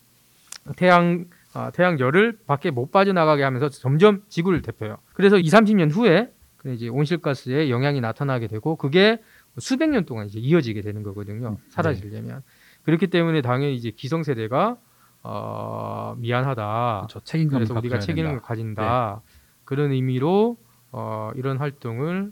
태양 0.77 1.27
어, 1.55 1.71
태양 1.73 1.99
열을 1.99 2.39
밖에 2.47 2.71
못 2.71 2.93
빠져나가게 2.93 3.43
하면서 3.43 3.69
점점 3.69 4.23
지구를 4.29 4.63
데펴요. 4.63 4.99
그래서 5.15 5.37
2, 5.39 5.43
30년 5.45 5.91
후에 5.93 6.33
그 6.61 6.75
이제 6.75 6.89
온실가스의 6.89 7.71
영향이 7.71 8.03
나타나게 8.03 8.47
되고 8.47 8.77
그게 8.77 9.19
수백 9.59 9.89
년 9.89 10.05
동안 10.05 10.27
이제 10.27 10.39
이어지게 10.39 10.83
되는 10.83 11.03
거거든요. 11.03 11.57
사라지려면 11.71 12.43
그렇기 12.83 13.07
때문에 13.07 13.41
당연히 13.41 13.75
이제 13.77 13.91
기성 13.91 14.23
세대가 14.23 14.77
어, 15.23 16.15
미안하다. 16.19 17.07
그렇죠. 17.09 17.21
책임감을 17.25 17.67
그래서 17.67 17.79
우리가 17.79 17.99
책임을 17.99 18.29
된다. 18.31 18.41
네. 18.43 18.47
가진다 18.47 19.23
그런 19.65 19.93
의미로 19.93 20.59
어, 20.93 21.31
이런 21.35 21.57
활동을 21.57 22.31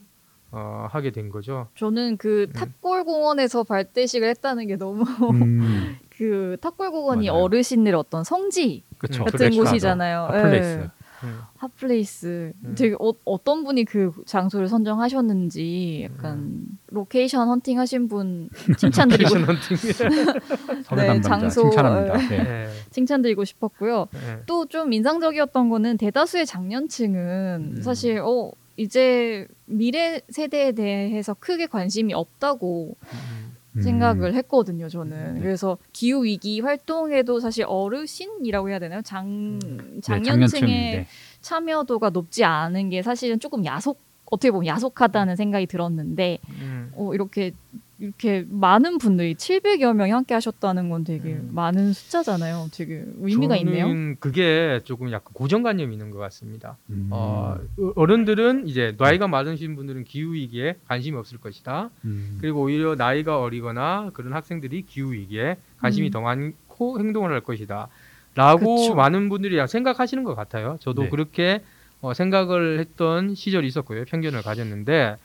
어, 0.51 0.87
하게 0.91 1.11
된 1.11 1.31
거죠. 1.31 1.69
저는 1.75 2.19
그 2.19 2.47
음. 2.49 2.53
탑골 2.53 3.05
공원에서 3.05 3.65
발대식을 3.65 4.29
했다는 4.29 4.67
게 4.67 4.77
너무 4.77 5.05
음, 5.33 5.97
그 6.11 6.59
탑골 6.61 6.91
공원이 6.91 7.29
맞아요. 7.29 7.43
어르신들 7.43 7.95
어떤 7.95 8.25
성지. 8.25 8.85
음, 8.91 9.25
같은. 9.25 9.51
곳이잖아요. 9.51 10.21
hot 10.25 10.39
place. 10.39 10.69
예. 10.85 10.98
음. 11.25 11.41
hot 11.57 11.89
place. 11.89 12.53
음. 12.65 12.75
되게 12.77 12.95
어, 12.99 13.13
어떤 13.25 13.65
분이 13.65 13.85
그 13.85 14.13
장소를 14.27 14.69
선정하셨는지 14.69 16.09
약간 16.11 16.39
음. 16.39 16.79
로케이션 16.89 17.49
헌팅 17.49 17.79
하신 17.79 18.09
분 18.09 18.49
칭찬드리고 18.77 19.31
네, 20.97 21.21
장소, 21.21 21.63
칭찬합니다. 21.63 22.17
네. 22.29 22.43
네. 22.43 22.69
칭찬드리고 22.91 23.45
싶었고요. 23.45 24.09
네. 24.13 24.43
또좀 24.47 24.93
인상적이었던 24.93 25.69
거는 25.69 25.97
대다수의 25.97 26.47
장년층은 26.47 27.75
음. 27.77 27.83
사실 27.83 28.21
어 28.25 28.53
이제 28.77 29.47
미래 29.67 30.21
세대에 30.29 30.73
대해서 30.73 31.35
크게 31.35 31.67
관심이 31.67 32.15
없다고 32.15 32.97
음. 33.03 33.48
음. 33.79 33.83
생각을 33.83 34.35
했거든요, 34.35 34.89
저는. 34.89 35.35
네. 35.35 35.41
그래서 35.41 35.79
기후 35.93 36.25
위기 36.25 36.61
활동에도 36.61 37.41
사실 37.41 37.65
어르신이라고 37.67 38.69
해야 38.71 38.79
되나요? 38.79 39.03
장 39.03 39.59
네, 39.59 40.01
장년층의 40.03 40.49
장년층인데. 40.49 41.07
참여도가 41.41 42.11
높지 42.11 42.45
않은 42.45 42.91
게 42.91 43.03
사실은 43.03 43.39
조금 43.41 43.65
야속 43.65 44.01
어떻게 44.31 44.51
보면 44.51 44.67
야속하다는 44.67 45.37
생각이 45.37 45.67
들었는데 45.67 46.39
음. 46.61 46.93
어, 46.95 47.15
이렇게 47.15 47.53
이렇게 48.01 48.45
많은 48.49 48.99
분들이 48.99 49.35
700여 49.35 49.93
명이 49.93 50.13
함께 50.13 50.35
하셨다는 50.35 50.89
건 50.89 51.03
되게 51.03 51.31
음. 51.31 51.51
많은 51.53 51.93
숫자잖아요. 51.93 52.69
되게 52.73 53.05
의미가 53.21 53.57
있네요. 53.57 53.87
저는 53.87 54.17
그게 54.21 54.81
조금 54.85 55.11
약간 55.11 55.33
고정관념이 55.33 55.93
있는 55.93 56.11
것 56.11 56.19
같습니다. 56.19 56.77
음. 56.91 57.09
어, 57.11 57.59
어른들은 57.97 58.69
이제 58.69 58.95
나이가 58.99 59.27
많으신 59.27 59.75
분들은 59.75 60.05
기후 60.05 60.35
위기에 60.35 60.77
관심이 60.87 61.17
없을 61.17 61.39
것이다. 61.39 61.91
음. 62.05 62.39
그리고 62.41 62.63
오히려 62.63 62.95
나이가 62.95 63.41
어리거나 63.41 64.11
그런 64.15 64.33
학생들이 64.33 64.83
기후 64.83 65.13
위기에 65.13 65.57
관심이 65.79 66.09
음. 66.09 66.13
더 66.13 66.21
많고 66.21 67.01
행동을 67.01 67.33
할 67.33 67.41
것이다. 67.41 67.89
라고 68.37 68.77
그쵸. 68.77 68.95
많은 68.95 69.29
분들이 69.29 69.59
생각하시는 69.67 70.23
것 70.23 70.37
같아요. 70.37 70.77
저도 70.81 71.03
네. 71.03 71.09
그렇게 71.09 71.63
어, 72.01 72.15
생각을 72.15 72.79
했던 72.79 73.35
시절이 73.35 73.67
있었고요. 73.67 74.05
편견을 74.05 74.43
가졌는데 74.43 75.17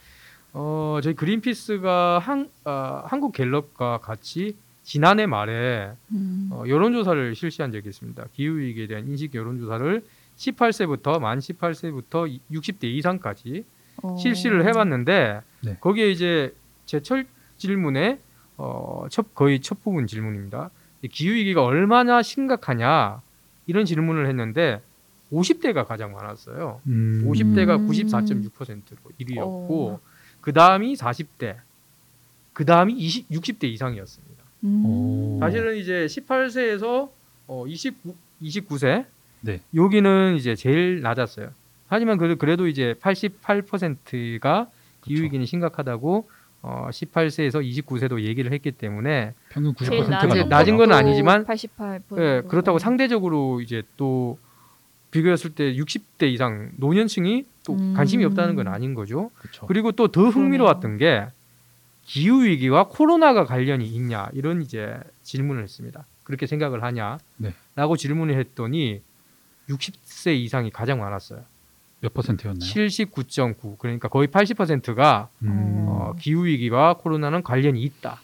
어, 0.54 1.00
저희 1.02 1.14
그린피스가 1.14 2.20
한, 2.20 2.48
어, 2.64 3.02
한국 3.06 3.32
갤럽과 3.32 3.98
같이 3.98 4.56
지난해 4.84 5.26
말에 5.26 5.92
음. 6.12 6.48
어, 6.52 6.64
여론조사를 6.66 7.34
실시한 7.34 7.72
적이 7.72 7.88
있습니다. 7.88 8.24
기후 8.32 8.58
위기에 8.58 8.86
대한 8.86 9.06
인식 9.08 9.34
여론조사를 9.34 10.04
18세부터 10.36 11.18
만 11.20 11.38
18세부터 11.40 12.38
60대 12.52 12.84
이상까지 12.84 13.64
어. 14.02 14.16
실시를 14.16 14.66
해봤는데 14.66 15.40
네. 15.64 15.76
거기에 15.80 16.10
이제 16.10 16.54
제 16.86 17.00
첫 17.00 17.24
질문에 17.56 18.18
어, 18.56 19.06
첫 19.10 19.34
거의 19.34 19.60
첫 19.60 19.82
부분 19.82 20.06
질문입니다. 20.06 20.70
이 21.02 21.08
기후 21.08 21.34
위기가 21.34 21.64
얼마나 21.64 22.22
심각하냐 22.22 23.20
이런 23.66 23.84
질문을 23.86 24.28
했는데 24.28 24.80
50대가 25.32 25.86
가장 25.86 26.12
많았어요. 26.12 26.80
음. 26.86 27.24
50대가 27.26 27.78
음. 27.80 27.88
94.6%로 27.88 29.10
1위였고 29.20 29.70
어. 29.92 30.00
그 30.44 30.52
다음이 30.52 30.94
40대, 30.96 31.56
그 32.52 32.66
다음이 32.66 32.92
20, 32.92 33.30
60대 33.30 33.64
이상이었습니다. 33.64 34.44
음. 34.64 34.84
오. 34.84 35.38
사실은 35.40 35.78
이제 35.78 36.04
18세에서 36.04 37.08
어 37.46 37.64
29, 37.66 38.14
29세 38.42 39.06
네. 39.40 39.60
여기는 39.74 40.36
이제 40.36 40.54
제일 40.54 41.00
낮았어요. 41.00 41.48
하지만 41.88 42.18
그- 42.18 42.36
그래도 42.36 42.66
이제 42.68 42.94
88%가 43.00 44.68
기후 45.02 45.22
위기는 45.22 45.46
심각하다고 45.46 46.28
어 46.60 46.88
18세에서 46.90 47.62
29세도 47.66 48.20
얘기를 48.20 48.52
했기 48.52 48.70
때문에 48.70 49.32
평균 49.48 49.74
제일 49.76 50.02
90%가 50.02 50.26
낮은, 50.26 50.48
낮은- 50.50 50.76
건 50.76 50.92
아니지만 50.92 51.46
88%. 51.46 52.18
예, 52.20 52.42
그렇다고 52.46 52.78
상대적으로 52.78 53.62
이제 53.62 53.82
또 53.96 54.36
비교했을 55.14 55.54
때 55.54 55.74
60대 55.74 56.24
이상 56.32 56.72
노년층이 56.76 57.44
또 57.64 57.74
음. 57.74 57.94
관심이 57.94 58.24
없다는 58.24 58.56
건 58.56 58.66
아닌 58.66 58.94
거죠. 58.94 59.30
그렇죠. 59.38 59.64
그리고 59.66 59.92
또 59.92 60.08
더 60.08 60.28
흥미로웠던 60.28 60.98
게 60.98 61.26
기후 62.02 62.42
위기와 62.44 62.88
코로나가 62.88 63.44
관련이 63.44 63.86
있냐 63.86 64.28
이런 64.32 64.60
이제 64.60 64.98
질문을 65.22 65.62
했습니다. 65.62 66.04
그렇게 66.24 66.48
생각을 66.48 66.82
하냐라고 66.82 67.20
네. 67.36 67.52
질문을 67.96 68.36
했더니 68.40 69.02
60세 69.68 70.34
이상이 70.36 70.70
가장 70.70 70.98
많았어요. 70.98 71.42
몇 72.00 72.12
퍼센트였나요? 72.12 72.58
79.9 72.58 73.78
그러니까 73.78 74.08
거의 74.08 74.26
80%가 74.26 75.28
음. 75.42 75.86
어, 75.88 76.14
기후 76.18 76.44
위기와 76.44 76.94
코로나는 76.94 77.44
관련이 77.44 77.80
있다. 77.82 78.20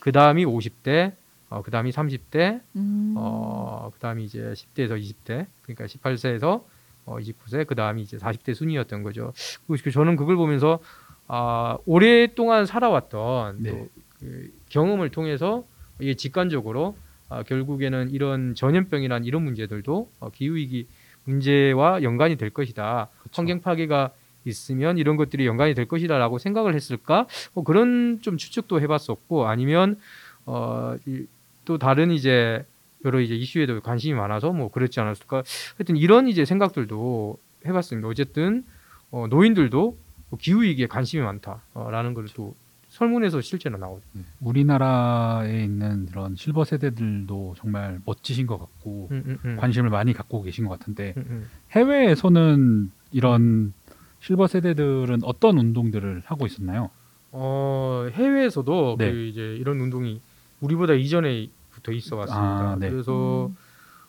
그 0.00 0.10
다음이 0.10 0.46
50대, 0.46 1.12
어, 1.54 1.62
그 1.62 1.70
다음이 1.70 1.90
30대, 1.92 2.60
음. 2.74 3.14
어, 3.16 3.90
그 3.94 4.00
다음이 4.00 4.24
이제 4.24 4.40
10대에서 4.56 5.00
20대, 5.00 5.46
그러니까 5.62 5.86
18세에서 5.86 6.64
어, 7.06 7.16
29세, 7.18 7.64
그 7.66 7.74
다음이 7.76 8.02
이제 8.02 8.16
40대 8.16 8.54
순이었던 8.54 9.02
거죠. 9.04 9.32
그- 9.68 9.90
저는 9.90 10.16
그걸 10.16 10.34
보면서 10.36 10.80
아, 11.28 11.78
오랫동안 11.86 12.66
살아왔던 12.66 13.62
네. 13.62 13.70
또 13.70 13.88
그 14.20 14.50
경험을 14.70 15.10
통해서 15.10 15.64
이게 16.00 16.14
직관적으로 16.14 16.96
아, 17.28 17.42
결국에는 17.42 18.10
이런 18.10 18.54
전염병이란 18.54 19.24
이런 19.24 19.42
문제들도 19.42 20.10
어, 20.20 20.30
기후 20.30 20.54
위기 20.56 20.86
문제와 21.24 22.02
연관이 22.02 22.36
될 22.36 22.50
것이다. 22.50 23.08
그쵸. 23.22 23.42
환경 23.42 23.60
파괴가 23.60 24.10
있으면 24.46 24.98
이런 24.98 25.16
것들이 25.16 25.46
연관이 25.46 25.74
될 25.74 25.86
것이다라고 25.86 26.38
생각을 26.38 26.74
했을까? 26.74 27.26
뭐 27.52 27.64
그런 27.64 28.20
좀 28.22 28.36
추측도 28.38 28.80
해봤었고 28.80 29.46
아니면 29.46 29.98
어, 30.46 30.96
이- 31.06 31.26
또 31.64 31.78
다른 31.78 32.10
이제 32.10 32.64
여러 33.04 33.20
이제 33.20 33.34
이슈에도 33.34 33.80
관심이 33.80 34.14
많아서 34.14 34.52
뭐 34.52 34.70
그렇지 34.70 35.00
않았을까? 35.00 35.42
하여튼 35.76 35.96
이런 35.96 36.28
이제 36.28 36.44
생각들도 36.44 37.38
해봤습니다. 37.66 38.08
어쨌든 38.08 38.64
어, 39.10 39.26
노인들도 39.28 39.96
뭐 40.30 40.38
기후 40.40 40.62
위기에 40.62 40.86
관심이 40.86 41.22
많다라는 41.22 42.14
걸또 42.14 42.54
설문에서 42.88 43.40
실제로 43.40 43.76
나오죠. 43.76 44.04
네. 44.12 44.22
우리나라에 44.40 45.64
있는 45.64 46.06
이런 46.10 46.36
실버 46.36 46.64
세대들도 46.64 47.54
정말 47.58 48.00
멋지신 48.04 48.46
것 48.46 48.58
같고 48.58 49.08
음, 49.10 49.22
음, 49.26 49.38
음. 49.44 49.56
관심을 49.56 49.90
많이 49.90 50.12
갖고 50.12 50.42
계신 50.42 50.64
것 50.66 50.78
같은데 50.78 51.14
음, 51.16 51.24
음. 51.28 51.48
해외에서는 51.72 52.92
이런 53.10 53.72
실버 54.20 54.46
세대들은 54.46 55.20
어떤 55.24 55.58
운동들을 55.58 56.22
하고 56.24 56.46
있었나요? 56.46 56.90
어, 57.32 58.08
해외에서도 58.12 58.96
네. 58.98 59.10
그 59.10 59.24
이제 59.26 59.56
이런 59.56 59.80
운동이 59.80 60.20
우리보다 60.64 60.94
이전에부터 60.94 61.92
있어 61.92 62.16
왔습니다. 62.16 62.70
아, 62.72 62.76
네. 62.78 62.90
그래서 62.90 63.46
음. 63.46 63.56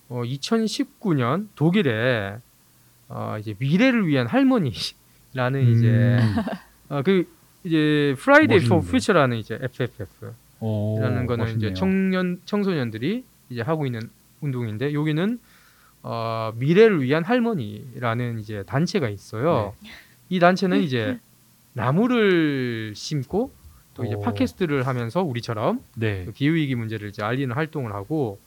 어, 0.10 0.22
2019년 0.24 1.48
독일에 1.56 2.38
어, 3.10 3.38
이제 3.40 3.56
미래를 3.60 4.08
위한 4.08 4.28
할머니라는 4.28 5.68
이제 5.70 5.88
음. 6.20 6.36
어, 6.90 7.02
그 7.04 7.28
이제 7.64 8.16
Friday 8.20 8.68
for. 8.68 8.80
Future라는 8.80 9.38
이제 9.38 9.58
FFF 9.62 10.34
오, 10.60 10.98
이라는 11.00 11.26
거는 11.26 11.46
멋있네요. 11.46 11.72
이제 11.72 11.74
청년 11.74 12.40
청소년들이 12.46 13.24
이제 13.50 13.62
하고 13.62 13.86
있는 13.86 14.02
운동인데 14.42 14.94
여기는 14.94 15.40
어, 16.04 16.54
미래를 16.56 17.02
위한 17.02 17.24
할머니라는 17.24 18.40
이제 18.40 18.64
단체가 18.64 19.10
있어요. 19.10 19.74
네. 19.82 19.90
이 20.30 20.40
단체는 20.40 20.82
이제 20.82 21.20
나무를 21.74 22.94
심고 22.96 23.52
또 23.96 24.04
이제 24.04 24.14
오. 24.14 24.22
팟캐스트를 24.22 24.86
하면서 24.86 25.24
우리처럼 25.24 25.84
네. 25.96 26.28
기후 26.36 26.54
위기 26.54 26.76
문제를 26.76 27.10
이제 27.10 27.24
알리는 27.24 27.56
활동을 27.56 27.94
하고 27.94 28.40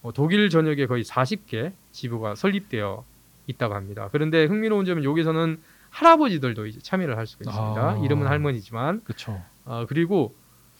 어, 0.00 0.12
독일 0.12 0.48
전역에 0.48 0.86
거의 0.86 1.04
40개 1.04 1.72
지부가 1.90 2.34
설립되어 2.34 3.04
있다고 3.46 3.74
합니다. 3.74 4.08
그런데 4.10 4.44
흥미로운 4.46 4.84
점은 4.84 5.04
여기서는 5.04 5.60
할아버지들도 5.90 6.66
이제 6.66 6.80
참여를 6.80 7.18
할 7.18 7.26
수가 7.26 7.50
있습니다. 7.50 7.90
아. 7.90 7.98
이름은 8.04 8.26
할머니지만 8.26 9.02
그렇죠. 9.04 9.42
아, 9.64 9.84
그리고 9.88 10.34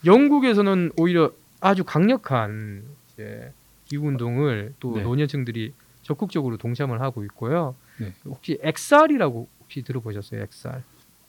영국에서는 0.05 0.91
오히려 0.97 1.31
아주 1.61 1.83
강력한 1.83 2.83
이제 3.13 3.53
기후 3.85 4.07
운동을 4.07 4.73
또 4.79 4.95
네. 4.95 5.03
노년층들이 5.03 5.73
적극적으로 6.01 6.57
동참을 6.57 7.01
하고 7.01 7.23
있고요. 7.25 7.75
네. 7.99 8.13
혹시 8.25 8.57
XR이라고 8.61 9.47
혹시 9.61 9.83
들어보셨어요? 9.83 10.41
XR 10.41 10.81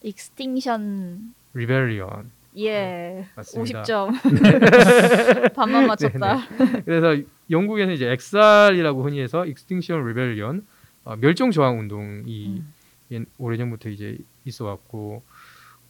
Extinction 0.03 1.35
Rebellion 1.55 2.31
예. 2.59 3.27
맞습니다. 3.37 3.83
50점. 3.83 5.53
반만 5.55 5.87
맞췄다. 5.87 6.39
그래서 6.85 7.23
영국에는 7.51 7.95
이제 7.95 8.07
XR이라고 8.11 9.05
흔히 9.05 9.21
해서 9.21 9.45
Extinction 9.45 10.03
Rebellion 10.05 10.65
어, 11.05 11.17
멸종 11.17 11.51
저항 11.51 11.79
운동이 11.81 12.59
음. 12.59 12.73
옛- 13.11 13.27
오래전부터 13.39 13.91
이제 13.91 14.19
있어 14.45 14.65
왔고 14.67 15.23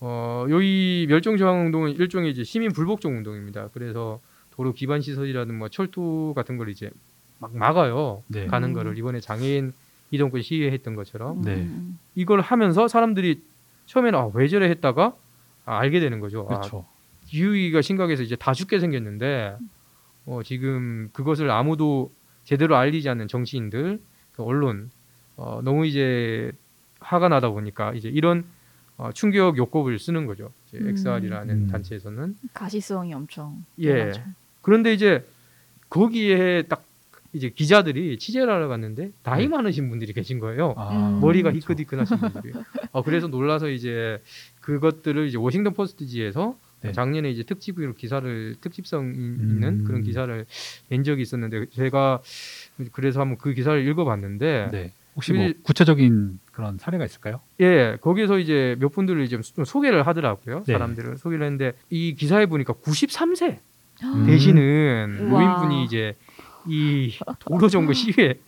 어, 0.00 0.46
여기 0.50 1.06
멸종 1.08 1.36
저항 1.36 1.66
운동은 1.66 1.92
일종의 1.92 2.30
이제 2.30 2.44
시민 2.44 2.72
불복종 2.72 3.16
운동입니다. 3.18 3.68
그래서 3.72 4.20
도로 4.50 4.72
기반 4.72 5.00
시설이라든 5.00 5.54
뭐 5.56 5.68
철도 5.68 6.32
같은 6.34 6.56
걸 6.56 6.68
이제 6.68 6.90
막 7.38 7.54
막아요. 7.56 8.22
네. 8.28 8.46
가는 8.46 8.70
음. 8.70 8.74
거를 8.74 8.96
이번에 8.98 9.20
장애인 9.20 9.72
이동권 10.10 10.42
시위했던 10.42 10.94
것처럼 10.94 11.42
네. 11.42 11.54
음. 11.56 11.98
이걸 12.14 12.40
하면서 12.40 12.88
사람들이 12.88 13.42
처음에는 13.86 14.18
아, 14.18 14.30
왜 14.32 14.48
저래 14.48 14.68
했다가 14.68 15.04
아, 15.06 15.12
알게 15.64 16.00
되는 16.00 16.20
거죠. 16.20 16.46
아, 16.50 16.58
그렇죠. 16.58 16.86
기후위기가 17.26 17.82
심각해서 17.82 18.22
이제 18.22 18.36
다 18.36 18.52
죽게 18.52 18.80
생겼는데 18.80 19.56
어, 20.26 20.40
지금 20.44 21.10
그것을 21.12 21.50
아무도 21.50 22.12
제대로 22.44 22.76
알리지 22.76 23.08
않는 23.08 23.28
정치인들, 23.28 24.00
그 24.32 24.42
언론 24.42 24.90
어, 25.36 25.60
너무 25.64 25.86
이제 25.86 26.52
화가 27.00 27.28
나다 27.28 27.50
보니까 27.50 27.92
이제 27.94 28.08
이런 28.08 28.44
어, 28.96 29.10
충격 29.12 29.58
요법을 29.58 29.98
쓰는 29.98 30.26
거죠. 30.26 30.52
이제 30.68 30.78
음. 30.78 30.88
XR이라는 30.88 31.54
음. 31.54 31.66
단체에서는 31.68 32.36
가시성이 32.52 33.12
엄청. 33.14 33.64
예. 33.78 33.92
대단하죠. 33.92 34.22
그런데 34.62 34.92
이제 34.92 35.26
거기에 35.90 36.62
딱 36.62 36.84
이제 37.34 37.50
기자들이 37.50 38.16
취재를 38.18 38.48
하러 38.52 38.68
갔는데 38.68 39.10
나이 39.24 39.42
네. 39.42 39.48
많으신 39.48 39.90
분들이 39.90 40.12
계신 40.12 40.38
거예요. 40.38 40.74
아, 40.76 41.08
음. 41.10 41.20
머리가 41.20 41.50
그렇죠. 41.50 41.72
희끗희끗하신 41.72 42.16
분들이. 42.18 42.54
어, 42.92 43.02
그래서 43.02 43.26
놀라서 43.26 43.68
이제 43.68 44.22
그것들을 44.60 45.26
이제 45.26 45.36
워싱턴 45.36 45.74
포스트지에서 45.74 46.56
네. 46.82 46.92
작년에 46.92 47.30
이제 47.30 47.42
특집으로 47.42 47.94
기사를 47.94 48.54
특집성 48.60 49.06
이- 49.14 49.18
음. 49.18 49.38
있는 49.50 49.84
그런 49.84 50.02
기사를 50.02 50.46
낸 50.88 51.02
적이 51.02 51.22
있었는데 51.22 51.66
제가 51.74 52.20
그래서 52.92 53.20
한번 53.20 53.36
그 53.38 53.52
기사를 53.52 53.84
읽어봤는데 53.88 54.68
네. 54.70 54.92
혹시 55.16 55.32
뭐 55.32 55.44
일- 55.44 55.62
구체적인 55.62 56.38
그런 56.52 56.78
사례가 56.78 57.04
있을까요? 57.04 57.40
예 57.60 57.96
거기서 58.00 58.38
이제 58.38 58.76
몇 58.78 58.90
분들을 58.90 59.22
이제 59.22 59.40
좀 59.40 59.64
소개를 59.64 60.06
하더라고요 60.06 60.62
네. 60.66 60.72
사람들을 60.74 61.16
소개를 61.16 61.44
했는데 61.46 61.72
이 61.90 62.14
기사에 62.14 62.46
보니까 62.46 62.74
93세 62.74 63.58
음. 64.04 64.26
되시는. 64.26 65.28
노인분이 65.30 65.84
이제 65.84 66.14
이 66.66 67.12
도로정보 67.40 67.92
시위에 67.92 68.40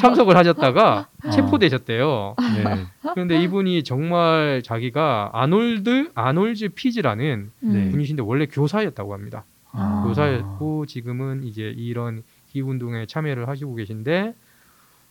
참석을 0.00 0.36
하셨다가 0.36 1.08
어. 1.24 1.30
체포되셨대요. 1.30 2.36
네. 2.38 2.86
그런데 3.14 3.42
이분이 3.42 3.82
정말 3.84 4.62
자기가 4.64 5.30
아놀드 5.32 6.10
아놀즈 6.14 6.70
피즈라는 6.70 7.50
네. 7.60 7.90
분이신데 7.90 8.22
원래 8.22 8.46
교사였다고 8.46 9.12
합니다. 9.12 9.44
아. 9.72 10.04
교사였고 10.06 10.86
지금은 10.86 11.44
이제 11.44 11.72
이런 11.76 12.22
기후 12.48 12.70
운동에 12.70 13.06
참여를 13.06 13.48
하시고 13.48 13.74
계신데 13.74 14.34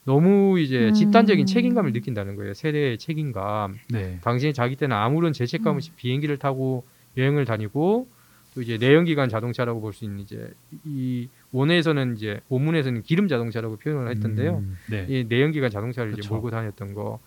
너무 0.05 0.59
이제 0.59 0.87
음. 0.87 0.93
집단적인 0.93 1.45
책임감을 1.45 1.91
느낀다는 1.91 2.35
거예요. 2.37 2.53
세대의 2.53 2.97
책임감. 2.97 3.77
네. 3.89 4.19
당신이 4.23 4.53
자기 4.53 4.75
때는 4.75 4.95
아무런 4.95 5.33
죄책감 5.33 5.75
없이 5.75 5.91
비행기를 5.95 6.37
타고 6.37 6.85
여행을 7.17 7.45
다니고 7.45 8.07
또 8.55 8.61
이제 8.61 8.77
내연기관 8.77 9.29
자동차라고 9.29 9.81
볼 9.81 9.93
수 9.93 10.05
있는 10.05 10.19
이제 10.19 10.49
이 10.85 11.27
원에서는 11.51 12.15
이제 12.15 12.39
원문에서는 12.49 13.03
기름 13.03 13.27
자동차라고 13.27 13.77
표현을 13.77 14.11
했던데요. 14.11 14.57
음, 14.57 14.77
네. 14.89 15.05
이 15.07 15.25
내연기관 15.27 15.69
자동차를 15.69 16.11
이제 16.11 16.21
그쵸. 16.21 16.33
몰고 16.33 16.51
다녔던 16.51 16.93
거 16.93 17.19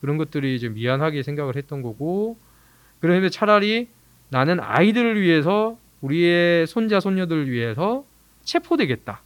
그런 0.00 0.16
것들이 0.16 0.60
좀 0.60 0.74
미안하게 0.74 1.22
생각을 1.22 1.56
했던 1.56 1.82
거고 1.82 2.36
그런데 3.00 3.28
차라리 3.30 3.88
나는 4.30 4.60
아이들을 4.60 5.20
위해서 5.20 5.76
우리의 6.00 6.66
손자 6.66 7.00
손녀들을 7.00 7.50
위해서 7.50 8.04
체포되겠다. 8.44 9.22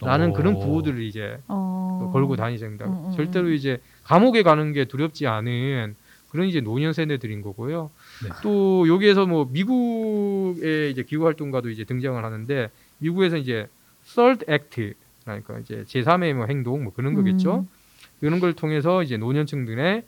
라는 0.00 0.30
어. 0.30 0.32
그런 0.32 0.54
구호들을 0.54 1.02
이제 1.02 1.38
어. 1.48 2.10
걸고 2.12 2.36
다니신다. 2.36 2.86
음, 2.86 3.06
음, 3.06 3.12
절대로 3.16 3.48
음. 3.48 3.52
이제 3.52 3.80
감옥에 4.04 4.42
가는 4.42 4.72
게 4.72 4.84
두렵지 4.84 5.26
않은 5.26 5.96
그런 6.30 6.46
이제 6.46 6.60
노년 6.60 6.92
세대들인 6.92 7.42
거고요. 7.42 7.90
네. 8.22 8.30
또 8.42 8.86
여기에서 8.86 9.26
뭐 9.26 9.48
미국의 9.50 10.92
이제 10.92 11.02
기후 11.02 11.24
활동가도 11.24 11.70
이제 11.70 11.84
등장을 11.84 12.22
하는데 12.22 12.70
미국에서 12.98 13.38
이제 13.38 13.66
Third 14.14 14.44
Act 14.50 14.94
그러니까 15.24 15.58
이제 15.58 15.84
제3의 15.86 16.34
뭐 16.34 16.46
행동 16.46 16.84
뭐 16.84 16.92
그런 16.92 17.14
거겠죠. 17.14 17.60
음. 17.60 17.68
그런 18.20 18.40
걸 18.40 18.54
통해서 18.54 19.02
이제 19.02 19.16
노년층들의 19.16 20.02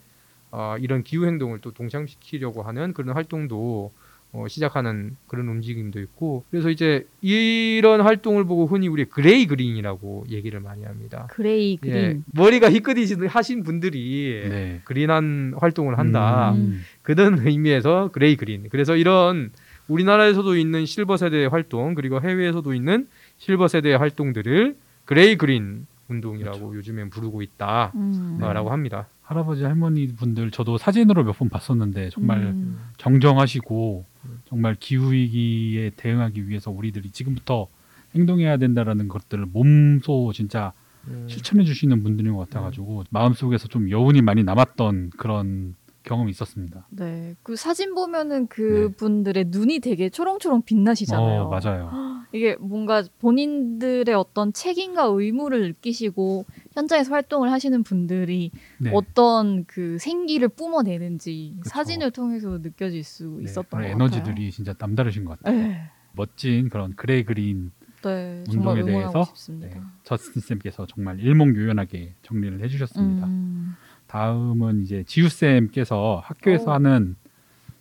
어, 0.51 0.75
이런 0.79 1.03
기후 1.03 1.25
행동을 1.25 1.59
또 1.59 1.71
동참시키려고 1.71 2.63
하는 2.63 2.93
그런 2.93 3.15
활동도 3.15 3.91
어, 4.33 4.47
시작하는 4.47 5.17
그런 5.27 5.47
움직임도 5.49 5.99
있고 5.99 6.45
그래서 6.51 6.69
이제 6.69 7.05
이런 7.21 8.01
활동을 8.01 8.45
보고 8.45 8.65
흔히 8.65 8.87
우리 8.87 9.05
gray 9.05 9.45
green이라고 9.45 10.25
얘기를 10.29 10.59
많이 10.61 10.83
합니다. 10.83 11.27
gray 11.31 11.77
예, 11.85 11.91
green. 11.91 12.23
머리가 12.33 12.71
희끗이신 12.71 13.27
하신 13.27 13.63
분들이 13.63 14.41
네. 14.49 14.81
green한 14.85 15.55
활동을 15.57 15.97
한다. 15.97 16.53
음. 16.53 16.81
그런 17.01 17.45
의미에서 17.45 18.09
gray 18.13 18.37
green. 18.37 18.67
그래서 18.69 18.95
이런 18.95 19.51
우리나라에서도 19.89 20.55
있는 20.55 20.85
실버 20.85 21.17
세대의 21.17 21.49
활동 21.49 21.93
그리고 21.93 22.21
해외에서도 22.21 22.73
있는 22.73 23.07
실버 23.41 23.67
세대의 23.67 23.97
활동들을 23.97 24.77
gray 25.05 25.35
green 25.35 25.87
운동이라고 26.09 26.75
요즘엔 26.75 27.09
부르고 27.09 27.41
있다라고 27.41 27.97
음. 27.97 28.37
네. 28.39 28.45
합니다. 28.45 29.07
할아버지 29.23 29.63
할머니 29.63 30.13
분들 30.13 30.51
저도 30.51 30.77
사진으로 30.77 31.23
몇 31.23 31.33
번 31.39 31.49
봤었는데 31.49 32.09
정말 32.11 32.37
음. 32.39 32.79
정정하시고 32.97 34.05
정말 34.45 34.75
기후 34.79 35.13
위기에 35.13 35.89
대응하기 35.95 36.47
위해서 36.49 36.69
우리들이 36.69 37.09
지금부터 37.09 37.67
행동해야 38.13 38.57
된다라는 38.57 39.07
것들을 39.07 39.47
몸소 39.51 40.33
진짜 40.35 40.73
음, 41.07 41.25
실천해 41.27 41.63
주시는 41.63 42.03
분들인 42.03 42.33
것 42.33 42.47
같아가지고 42.49 43.05
마음속에서 43.09 43.67
좀 43.69 43.89
여운이 43.89 44.21
많이 44.21 44.43
남았던 44.43 45.11
그런 45.17 45.75
경험이 46.03 46.31
있었습니다. 46.31 46.87
네, 46.89 47.35
그 47.43 47.55
사진 47.55 47.93
보면은 47.93 48.47
그 48.47 48.91
분들의 48.97 49.45
눈이 49.49 49.79
되게 49.79 50.09
초롱초롱 50.09 50.63
빛나시잖아요. 50.63 51.43
어, 51.43 51.49
맞아요. 51.49 51.91
이게 52.33 52.55
뭔가 52.55 53.03
본인들의 53.19 54.13
어떤 54.15 54.53
책임과 54.53 55.03
의무를 55.03 55.67
느끼시고 55.67 56.45
현장에서 56.73 57.11
활동을 57.11 57.51
하시는 57.51 57.83
분들이 57.83 58.51
네. 58.79 58.91
어떤 58.93 59.65
그 59.65 59.97
생기를 59.99 60.47
뿜어내는지 60.47 61.55
그쵸. 61.59 61.69
사진을 61.69 62.11
통해서 62.11 62.57
느껴질 62.59 63.03
수 63.03 63.35
네, 63.37 63.43
있었던 63.43 63.81
것 63.81 63.87
에너지들이 63.87 64.51
진짜 64.51 64.73
남다르신 64.77 65.25
것 65.25 65.39
같아요. 65.39 65.55
같아요. 65.55 65.67
네, 65.71 65.81
멋진 66.13 66.69
그런 66.69 66.95
gray 66.95 67.23
green 67.23 67.71
네, 68.03 68.43
운동에 68.49 68.83
대해서. 68.83 69.23
네, 69.59 69.73
저스틴 70.03 70.41
쌤께서 70.41 70.85
정말 70.87 71.19
일목요연하게 71.19 72.15
정리를 72.23 72.63
해주셨습니다. 72.63 73.27
음, 73.27 73.75
다음은 74.11 74.81
이제 74.83 75.03
지우 75.07 75.29
쌤께서 75.29 76.21
학교에서 76.25 76.71
어. 76.71 76.73
하는 76.73 77.15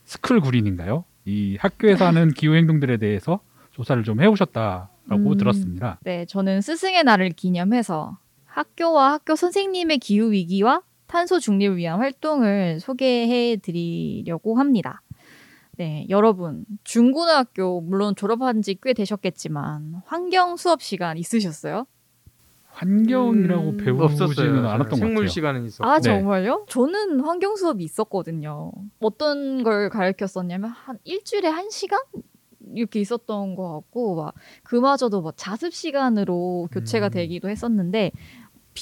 school 0.04 0.40
green인가요? 0.40 1.04
이 1.24 1.56
학교에서 1.58 2.06
하는 2.06 2.30
기후 2.34 2.54
행동들에 2.54 2.98
대해서 2.98 3.40
조사를 3.72 4.04
좀 4.04 4.20
해오셨다라고 4.20 5.32
음. 5.32 5.36
들었습니다. 5.36 5.98
네, 6.02 6.24
저는 6.26 6.60
스승의 6.60 7.02
날을 7.02 7.30
기념해서 7.30 8.16
학교와 8.44 9.12
학교 9.12 9.34
선생님의 9.34 9.98
기후 9.98 10.30
위기와 10.30 10.82
탄소 11.08 11.40
중립을 11.40 11.76
위한 11.78 11.98
활동을 11.98 12.78
소개해 12.78 13.56
드리려고 13.56 14.56
합니다. 14.56 15.02
네, 15.78 16.06
여러분, 16.10 16.64
중고등학교 16.84 17.80
물론 17.80 18.14
졸업한 18.14 18.62
지 18.62 18.74
꽤 18.80 18.92
되셨겠지만 18.92 20.02
환경 20.06 20.56
수업 20.56 20.80
시간 20.80 21.18
있으셨어요? 21.18 21.86
환경이라고 22.80 23.68
음, 23.70 23.76
배우지는. 23.76 24.64
않았던 24.64 24.88
것 24.88 24.96
생물 24.96 25.14
같아요. 25.16 25.28
시간은 25.28 25.64
있었고 25.66 25.88
아, 25.88 25.96
네. 25.96 26.02
정말요? 26.02 26.64
저는 26.68 27.20
환경 27.20 27.56
수업이 27.56 27.84
있었거든요. 27.84 28.72
어떤 29.00 29.62
걸 29.62 29.90
가르쳤었냐면 29.90 30.70
한 30.70 30.98
일주일에 31.04 31.48
한 31.48 31.68
시간 31.70 32.00
이렇게 32.74 33.00
있었던 33.00 33.54
것 33.54 33.72
같고 33.74 34.16
막 34.16 34.34
그마저도 34.62 35.20
뭐 35.20 35.32
자습 35.32 35.74
시간으로 35.74 36.68
교체가 36.72 37.08
음. 37.08 37.10
되기도 37.10 37.48
했었는데 37.50 38.12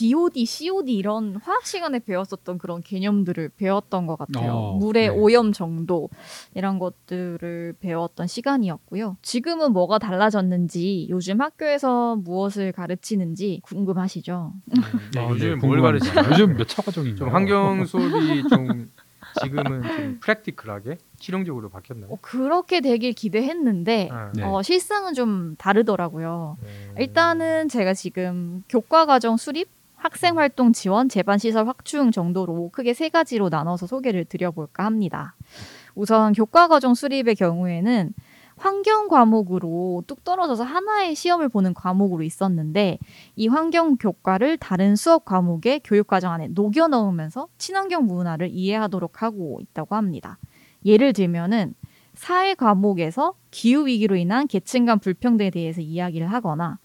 BOD, 0.02 0.44
COD 0.44 0.94
이런 0.94 1.36
화학 1.42 1.66
시간에 1.66 1.98
배웠었던 1.98 2.58
그런 2.58 2.80
개념들을 2.82 3.50
배웠던 3.56 4.06
것 4.06 4.16
같아요. 4.16 4.52
어, 4.52 4.76
물의 4.78 5.08
네. 5.08 5.14
오염 5.14 5.50
정도 5.52 6.08
이런 6.54 6.78
것들을 6.78 7.74
배웠던 7.80 8.28
시간이었고요. 8.28 9.16
지금은 9.22 9.72
뭐가 9.72 9.98
달라졌는지 9.98 11.08
요즘 11.10 11.40
학교에서 11.40 12.14
무엇을 12.16 12.70
가르치는지 12.72 13.60
궁금하시죠? 13.64 14.52
네, 14.66 15.20
아, 15.20 15.30
요즘에 15.30 15.56
네, 15.56 15.66
뭘. 15.66 15.82
가르치나요? 15.82 16.30
요즘 16.30 16.56
몇 16.56 16.68
차 16.68 16.80
과정인가요? 16.82 17.16
좀 17.18 17.28
환경 17.34 17.84
수업이 17.84 18.46
좀 18.48 18.88
지금은 19.40 19.82
좀 19.96 20.18
프랙티컬하게 20.20 20.98
실용적으로 21.18 21.70
바뀌었나요? 21.70 22.12
어, 22.12 22.18
그렇게 22.20 22.80
되길 22.80 23.14
기대했는데 23.14 24.10
아, 24.12 24.30
네. 24.34 24.44
어, 24.44 24.62
실상은 24.62 25.14
좀 25.14 25.56
다르더라고요. 25.56 26.56
네. 26.62 27.02
일단은 27.02 27.68
제가 27.68 27.94
지금 27.94 28.62
교과 28.68 29.06
과정 29.06 29.36
수립, 29.36 29.68
학생 29.98 30.38
활동 30.38 30.72
지원, 30.72 31.08
제반 31.08 31.38
시설 31.38 31.66
확충 31.66 32.10
정도로 32.10 32.70
크게 32.70 32.94
세 32.94 33.08
가지로 33.08 33.48
나눠서 33.48 33.86
소개를 33.86 34.24
드려볼까 34.24 34.84
합니다. 34.84 35.34
우선 35.94 36.32
교과 36.32 36.68
과정 36.68 36.94
수립의 36.94 37.34
경우에는 37.34 38.14
환경 38.56 39.08
과목으로 39.08 40.04
뚝 40.06 40.24
떨어져서 40.24 40.64
하나의 40.64 41.14
시험을 41.14 41.48
보는 41.48 41.74
과목으로 41.74 42.22
있었는데 42.22 42.98
이 43.36 43.48
환경 43.48 43.96
교과를 43.96 44.58
다른 44.58 44.96
수업 44.96 45.24
과목의 45.24 45.82
교육 45.84 46.06
과정 46.06 46.32
안에 46.32 46.48
녹여 46.48 46.88
넣으면서 46.88 47.48
친환경 47.56 48.06
문화를 48.06 48.48
이해하도록 48.50 49.22
하고 49.22 49.60
있다고 49.62 49.94
합니다. 49.94 50.38
예를 50.84 51.12
들면은 51.12 51.74
사회 52.14 52.54
과목에서 52.54 53.34
기후 53.52 53.86
위기로 53.86 54.16
인한 54.16 54.48
계층 54.48 54.86
간 54.86 54.98
불평등에 54.98 55.50
대해서 55.50 55.80
이야기를 55.80 56.30
하거나 56.32 56.78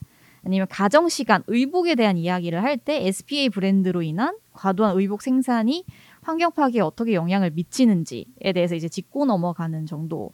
아니면 0.45 0.67
가정 0.69 1.07
시간 1.09 1.43
의복에 1.47 1.95
대한 1.95 2.17
이야기를 2.17 2.63
할 2.63 2.77
때 2.77 3.05
SPA 3.07 3.49
브랜드로 3.49 4.01
인한 4.01 4.37
과도한 4.53 4.97
의복 4.99 5.21
생산이 5.21 5.85
환경 6.21 6.51
파괴에 6.51 6.81
어떻게 6.81 7.13
영향을 7.13 7.51
미치는지에 7.51 8.51
대해서 8.53 8.75
이제 8.75 8.89
짚고 8.89 9.25
넘어가는 9.25 9.85
정도로 9.85 10.31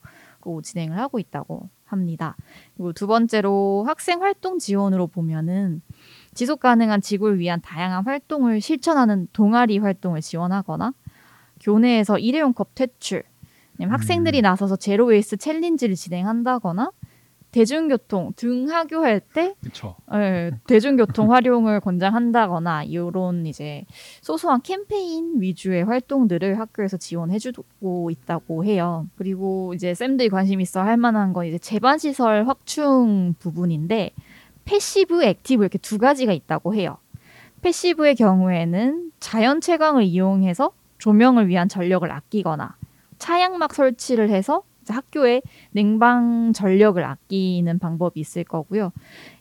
진행을 0.63 0.97
하고 0.97 1.19
있다고 1.19 1.69
합니다. 1.85 2.35
그리고 2.75 2.93
두 2.93 3.07
번째로 3.07 3.83
학생 3.87 4.21
활동 4.21 4.57
지원으로 4.59 5.07
보면은 5.07 5.81
지속 6.33 6.59
가능한 6.59 7.01
지구를 7.01 7.39
위한 7.39 7.61
다양한 7.61 8.05
활동을 8.05 8.61
실천하는 8.61 9.27
동아리 9.33 9.77
활동을 9.79 10.21
지원하거나 10.21 10.93
교내에서 11.61 12.19
일회용 12.19 12.53
컵 12.53 12.73
퇴출, 12.75 13.23
학생들이 13.79 14.41
나서서 14.41 14.75
zero 14.75 15.05
waste 15.07 15.37
challenge를 15.37 15.95
진행한다거나 15.95 16.91
대중교통 17.51 18.33
등하교할 18.35 19.19
때. 19.19 19.55
예, 20.13 20.51
대중교통 20.67 21.31
활용을 21.33 21.79
권장한다거나 21.79 22.83
이런 22.83 23.45
이제 23.45 23.85
소소한 24.21 24.61
캠페인 24.61 25.41
위주의 25.41 25.83
활동들을 25.83 26.59
학교에서 26.59 26.97
지원해주고 26.97 28.11
있다고 28.11 28.65
해요. 28.65 29.07
그리고 29.17 29.73
이제 29.73 29.93
쌤들이 29.93 30.29
관심 30.29 30.61
있어 30.61 30.81
할 30.81 30.97
만한 30.97 31.33
건 31.33 31.45
이제 31.45 31.57
제반 31.57 31.97
시설 31.97 32.47
확충 32.47 33.33
부분인데 33.39 34.11
passive, 34.65 35.23
active 35.23 35.63
이렇게 35.63 35.77
두 35.79 35.97
가지가 35.97 36.31
있다고 36.31 36.75
해요. 36.75 36.97
패시브의 37.61 38.15
경우에는 38.15 39.11
자연 39.19 39.61
채광을 39.61 40.03
이용해서 40.03 40.71
조명을 40.99 41.47
위한 41.47 41.67
전력을 41.67 42.09
아끼거나 42.09 42.75
차양막 43.17 43.73
설치를 43.73 44.29
해서 44.29 44.63
학교에 44.93 45.41
냉방 45.71 46.53
전력을 46.53 47.03
아끼는 47.03 47.79
방법이 47.79 48.19
있을 48.19 48.43
거고요. 48.43 48.91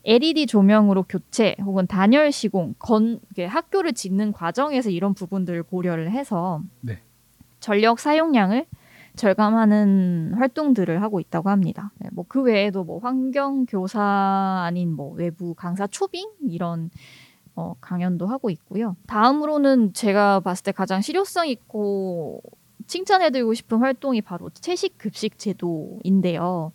LED 0.04 0.46
조명으로 0.46 1.04
교체 1.04 1.56
혹은 1.64 1.86
단열 1.86 2.32
시공, 2.32 2.74
건 2.78 3.20
학교를 3.38 3.92
짓는 3.92 4.32
과정에서 4.32 4.90
이런 4.90 5.14
부분들을 5.14 5.62
고려를 5.64 6.10
해서 6.10 6.62
네. 6.80 6.98
전력 7.60 7.98
사용량을 7.98 8.66
절감하는 9.16 10.34
활동들을 10.36 11.02
하고 11.02 11.20
있다고 11.20 11.50
합니다. 11.50 11.90
네, 11.98 12.08
뭐그 12.12 12.42
외에도 12.42 12.84
뭐 12.84 13.00
환경 13.00 13.66
교사 13.66 14.62
아닌 14.64 14.92
뭐 14.92 15.12
외부 15.12 15.54
강사 15.54 15.86
초빙 15.86 16.30
이런 16.48 16.90
어, 17.56 17.74
강연도 17.80 18.28
하고 18.28 18.50
있고요. 18.50 18.94
다음으로는 19.08 19.92
제가 19.92 20.40
봤을 20.40 20.62
때 20.62 20.72
가장 20.72 21.00
실효성 21.00 21.48
있고 21.48 22.40
칭찬해드리고 22.88 23.54
싶은 23.54 23.78
활동이 23.78 24.20
바로 24.22 24.50
채식 24.50 24.98
급식 24.98 25.38
제도인데요. 25.38 26.72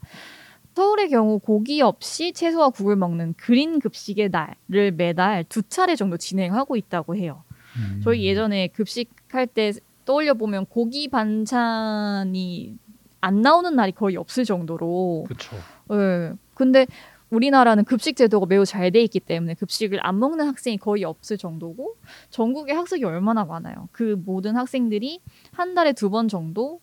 서울의 0.75 1.09
경우 1.09 1.39
고기 1.39 1.81
없이 1.81 2.31
채소와 2.33 2.69
국을 2.69 2.95
먹는 2.95 3.33
그린 3.37 3.79
급식의 3.79 4.29
날을 4.29 4.91
매달 4.93 5.43
두 5.43 5.61
차례 5.63 5.95
정도 5.95 6.17
진행하고 6.17 6.75
있다고 6.77 7.15
해요. 7.15 7.43
음. 7.77 8.01
저희 8.03 8.25
예전에 8.25 8.67
급식할 8.69 9.47
때 9.47 9.73
떠올려 10.05 10.33
보면 10.33 10.65
고기 10.65 11.07
반찬이 11.07 12.77
안 13.21 13.41
나오는 13.41 13.75
날이 13.75 13.91
거의 13.91 14.17
없을 14.17 14.45
정도로. 14.45 15.25
그렇죠. 15.27 15.55
네. 15.89 16.33
근데 16.55 16.85
우리나라는 17.33 17.83
급식 17.85 18.15
제도가 18.15 18.45
매우 18.45 18.65
잘 18.65 18.91
돼 18.91 19.01
있기 19.01 19.19
때문에 19.19 19.55
급식을 19.55 20.05
안 20.05 20.19
먹는 20.19 20.45
학생이 20.47 20.77
거의 20.77 21.03
없을 21.03 21.37
정도고 21.37 21.95
전국에 22.29 22.73
학생이 22.73 23.03
얼마나 23.05 23.43
많아요. 23.45 23.89
그 23.91 24.21
모든 24.25 24.55
학생들이 24.55 25.21
한 25.51 25.73
달에 25.73 25.93
두 25.93 26.09
번 26.09 26.27
정도 26.27 26.79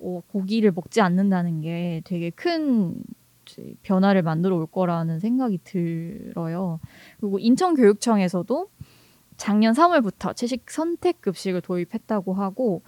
어, 0.00 0.20
고기를 0.28 0.72
먹지 0.72 1.00
않는다는 1.00 1.60
게 1.60 2.02
되게 2.04 2.30
큰 2.30 2.96
변화를 3.82 4.22
만들어 4.22 4.56
올 4.56 4.66
거라는 4.66 5.20
생각이 5.20 5.58
들어요. 5.62 6.80
그리고 7.20 7.38
인천교육청에서도 7.38 8.68
작년 9.36 9.74
3월부터 9.74 10.34
채식 10.34 10.70
선택 10.70 11.20
급식을 11.20 11.60
도입했다고 11.60 12.34
하고 12.34 12.82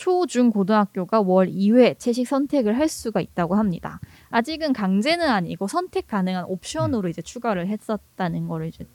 초, 0.00 0.24
중, 0.26 0.50
고등학교가 0.50 1.20
월 1.20 1.48
2회 1.48 1.98
채식 1.98 2.26
선택을 2.26 2.78
할 2.78 2.88
수가 2.88 3.20
있다고 3.20 3.54
합니다. 3.54 4.00
아직은 4.30 4.72
강제는 4.72 5.28
아니고 5.28 5.68
선택 5.68 6.06
가능한 6.06 6.46
옵션으로 6.48 7.10
이제 7.10 7.20
추가를 7.20 7.68
했었다는 7.68 8.48
거를 8.48 8.68
이제 8.68 8.86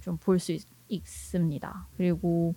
좀 0.00 0.16
볼 0.16 0.38
수 0.38 0.56
있습니다. 0.88 1.88
그리고 1.98 2.54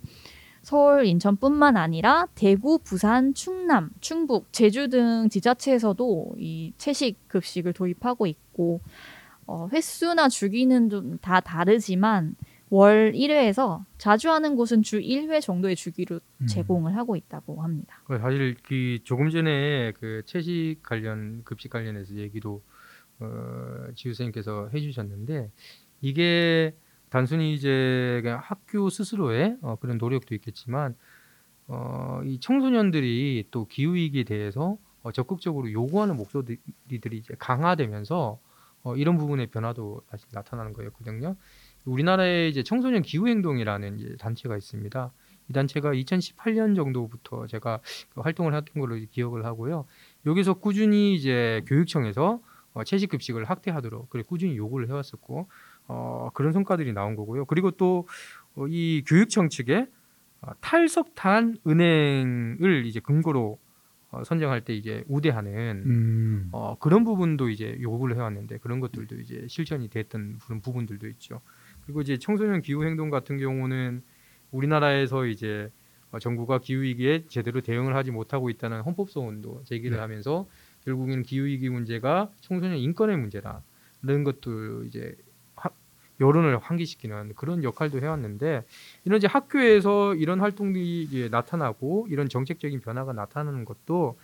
서울, 0.62 1.06
인천뿐만 1.06 1.75
아니라 1.75 2.27
대구, 2.34 2.80
부산, 2.80 3.34
충남, 3.34 3.89
충북, 3.99 4.54
제주 4.54 4.88
등 4.88 5.27
지자체에서도 5.27 6.36
이 6.38 6.71
채식 6.77 7.27
급식을 7.27 7.73
도입하고 7.73 8.25
있고 8.25 8.80
어, 9.47 9.67
횟수나 9.73 10.30
주기는 10.30 10.89
좀 10.89 11.17
다 11.21 11.41
다르지만 11.41 12.36
월 12.72 13.12
1회에서 13.12 13.84
자주 13.98 14.32
하는 14.32 14.56
곳은 14.56 14.82
주 14.82 15.02
1회 15.02 15.42
정도의 15.42 15.76
주기로 15.76 16.22
음. 16.38 16.48
제공을 16.48 16.96
하고 16.96 17.18
있다고 17.18 17.62
합니다. 17.62 18.02
사실 18.08 18.56
그 18.64 19.00
조금 19.04 19.30
전에 19.30 19.92
그 20.00 20.24
채식 20.26 20.78
관련 20.82 21.44
급식 21.44 21.70
관련해서 21.70 22.16
얘기도 22.16 22.64
어, 23.20 23.88
지우 23.96 24.14
선생님께서 24.14 24.70
해주셨는데 24.74 25.52
이게 26.00 26.74
단순히 27.10 27.54
이제 27.54 28.24
학교 28.40 28.90
스스로의 28.90 29.58
어, 29.62 29.76
그런 29.76 29.98
노력도 29.98 30.34
있겠지만 30.36 30.96
어, 31.68 32.22
이 32.24 32.40
청소년들이 32.40 33.50
또 33.52 33.66
기후 33.66 33.96
위기에 33.96 34.24
대해서 34.24 34.78
어, 35.04 35.12
적극적으로 35.12 35.70
요구하는 35.74 36.16
목소리들이 36.16 37.18
이제 37.18 37.34
강화되면서 37.38 38.40
어, 38.84 38.96
이런 38.96 39.18
부분의 39.18 39.48
변화도 39.48 40.04
다시 40.10 40.26
나타나는 40.32 40.72
거였거든요. 40.72 41.36
우리나라에 41.86 42.48
이제 42.48 42.63
청소년 42.63 43.02
기후 43.02 43.28
행동이라는 43.28 44.00
이제 44.00 44.15
단체가 44.20 44.58
있습니다. 44.58 45.12
이 45.50 45.54
단체가 45.54 45.91
2018년 45.94 46.76
정도부터 46.76 47.48
제가 47.48 47.80
그 48.13 48.22
활동을 48.22 48.56
했던 48.56 48.80
걸로 48.80 48.96
기억을 49.12 49.46
하고요. 49.46 49.86
여기서 50.26 50.56
꾸준히 50.56 51.15
이제 51.15 51.62
교육청에서 51.67 52.41
어, 52.74 52.84
채식 52.84 53.10
급식을 53.10 53.46
확대하도록 53.46 54.10
그래 54.10 54.24
꾸준히 54.26 54.56
요구를 54.56 54.88
해왔었고 54.88 55.50
어, 55.88 56.30
그런 56.34 56.54
성과들이 56.54 56.94
나온 56.94 57.15
거고요. 57.15 57.46
그리고 57.46 57.72
또이 57.72 58.00
어, 58.56 59.04
교육청 59.06 59.50
측에 59.50 59.88
어, 60.41 60.52
탈석탄 60.62 61.58
은행을 61.67 62.86
이제 62.86 63.00
근거로 63.00 63.60
어, 64.12 64.24
선정할 64.24 64.62
때 64.62 64.74
이제 64.74 65.04
우대하는 65.08 65.84
음. 65.86 66.50
어, 66.52 66.76
그런 66.80 67.04
부분도 67.04 67.50
이제 67.50 67.78
요구를 67.82 68.15
해왔는데 68.17 68.58
그런 68.58 68.80
것들도 68.80 69.15
이제 69.17 69.46
실천이 69.48 69.89
됐던 69.89 70.39
그런 70.46 70.62
부분들도 70.62 71.08
있죠. 71.10 71.41
그리고 71.86 72.02
이제 72.02 72.17
청소년 72.17 72.62
기후 72.62 72.86
행동 72.86 73.10
같은 73.10 73.38
경우는 73.38 74.02
우리나라에서 74.52 75.26
이제 75.26 75.70
어, 76.12 76.20
정부가 76.20 76.60
기후 76.60 76.82
위기에 76.82 77.26
제대로 77.28 77.62
대응을 77.62 77.96
하지 77.96 78.12
못하고 78.12 78.50
있다는 78.50 78.82
헌법 78.82 79.10
소원도 79.10 79.63
제기를 79.65 79.98
네. 79.98 80.02
하면서 80.02 80.46
결국에는 80.84 81.24
기후 81.24 81.46
위기 81.46 81.70
문제가 81.70 82.30
청소년 82.41 82.78
인권의 82.78 83.17
문제다. 83.17 83.63
이런 84.04 84.24
것도 84.24 84.84
이제 84.86 85.15
하, 85.56 85.70
여론을 86.20 86.58
환기시키는 86.58 87.34
그런 87.36 87.63
역할도 87.63 88.00
해왔는데 88.02 88.63
이런 89.06 89.17
이제 89.17 89.28
학교에서 89.28 90.15
이런 90.15 90.39
활동이 90.39 91.04
이제 91.04 91.30
나타나고 91.30 92.08
이런 92.10 92.28
정책적인 92.28 92.82
변화가 92.82 93.13
나타나는 93.13 93.63
것도 93.63 94.17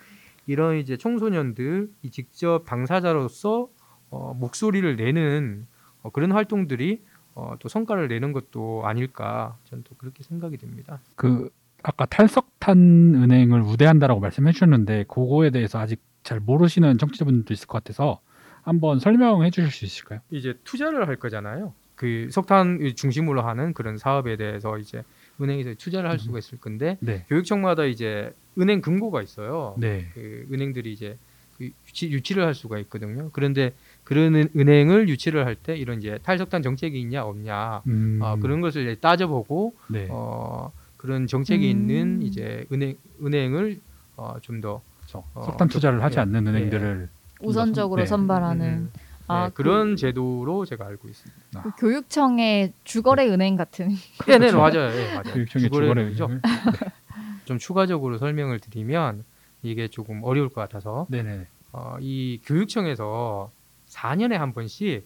이런 0.46 0.78
이제 0.78 0.98
청소년들이 0.98 2.10
직접 2.12 2.64
당사자로서 2.66 3.70
어, 4.10 4.34
목소리를 4.34 4.96
내는 4.96 5.68
어, 6.02 6.10
그런 6.10 6.32
활동들이 6.32 7.02
어, 7.38 7.56
또 7.60 7.70
성과를 7.70 8.08
내는 8.08 8.34
것도 8.34 8.82
아닐까 8.86 9.56
저는 9.66 9.84
또 9.88 9.96
그렇게 9.96 10.24
생각이 10.24 10.58
됩니다. 10.58 11.00
그 11.16 11.52
아까 11.84 12.08
탈석탄 12.08 13.14
은행을 13.16 13.62
우대한다라고 13.62 14.20
말씀해 14.20 14.54
주셨는데 14.54 15.06
그거에 15.08 15.52
대해서 15.52 15.78
아직 15.78 16.02
잘 16.24 16.40
모르시는 16.40 16.98
정치자분들도 16.98 17.54
있을 17.54 17.68
것 17.68 17.84
같아서 17.84 18.20
한번 18.64 19.00
설명해 19.00 19.52
주실 19.52 19.70
수 19.72 19.86
있을까요? 19.86 20.20
이제 20.32 20.56
투자를 20.64 21.08
할 21.08 21.18
거잖아요. 21.18 21.74
그 21.94 22.28
석탄 22.32 22.80
중심으로 22.96 23.44
하는 23.44 23.74
그런 23.74 23.98
사업에 23.98 24.36
대해서 24.36 24.80
이제 24.80 25.04
은행에서 25.40 25.76
투자를 25.76 26.10
할 26.10 26.16
음. 26.16 26.20
수가 26.20 26.40
있을 26.40 26.60
건데 26.60 26.98
네. 27.02 27.24
교육청마다 27.30 27.86
이제 27.86 28.34
은행 28.60 28.82
금고가 28.82 29.22
있어요. 29.22 29.76
네. 29.78 30.08
그 30.16 30.48
은행들이 30.52 30.92
이제 30.92 31.20
그 31.58 31.70
유치, 31.88 32.10
유치를 32.10 32.44
할 32.44 32.56
수가 32.56 32.80
있거든요. 32.80 33.30
그런데 33.32 33.74
그런 34.08 34.48
은행을 34.56 35.10
유치를 35.10 35.46
할 35.46 35.58
때 35.58 35.76
이런 35.76 35.98
이제 35.98 36.18
탈석탄 36.24 36.62
정책이 36.62 36.98
있냐 37.02 37.26
없냐 37.26 37.82
음. 37.88 38.20
어, 38.22 38.38
그런 38.40 38.62
것을 38.62 38.96
따져보고 39.02 39.74
네. 39.88 40.08
어, 40.10 40.72
그런 40.96 41.28
정책이 41.28 41.66
음. 41.66 41.70
있는 41.70 42.22
이제 42.22 42.66
은행 42.72 42.96
은행을 43.22 43.82
어, 44.16 44.36
좀더 44.42 44.82
그렇죠. 45.00 45.26
어, 45.34 45.44
석탄 45.44 45.68
투자를 45.68 46.04
하지 46.04 46.16
네. 46.16 46.22
않는 46.22 46.46
네. 46.46 46.52
은행들을 46.52 47.10
우선적으로 47.42 48.06
선, 48.06 48.22
네. 48.22 48.28
발하는 48.28 48.68
음. 48.68 48.92
아, 49.28 49.48
네, 49.48 49.52
그런 49.54 49.90
그, 49.92 49.96
제도로 49.98 50.64
제가 50.64 50.86
알고 50.86 51.10
있습니다. 51.10 51.62
그 51.64 51.68
아. 51.68 51.76
교육청의 51.78 52.72
주거래 52.86 53.28
은행 53.28 53.58
같은. 53.58 53.90
네, 54.26 54.38
네, 54.38 54.54
맞아요. 54.54 54.90
네, 54.90 55.16
맞아요. 55.16 55.34
교육청의 55.34 55.70
주거래 55.70 55.92
은행이죠. 55.92 56.30
좀 57.44 57.58
추가적으로 57.58 58.20
설명을 58.20 58.60
드리면 58.62 59.26
이게 59.64 59.90
조금 59.90 60.24
어려울 60.24 60.48
것 60.48 60.62
같아서 60.62 61.08
네네. 61.10 61.48
어, 61.74 61.98
이 62.00 62.40
교육청에서 62.46 63.52
4년에 63.98 64.34
한 64.34 64.54
번씩 64.54 65.06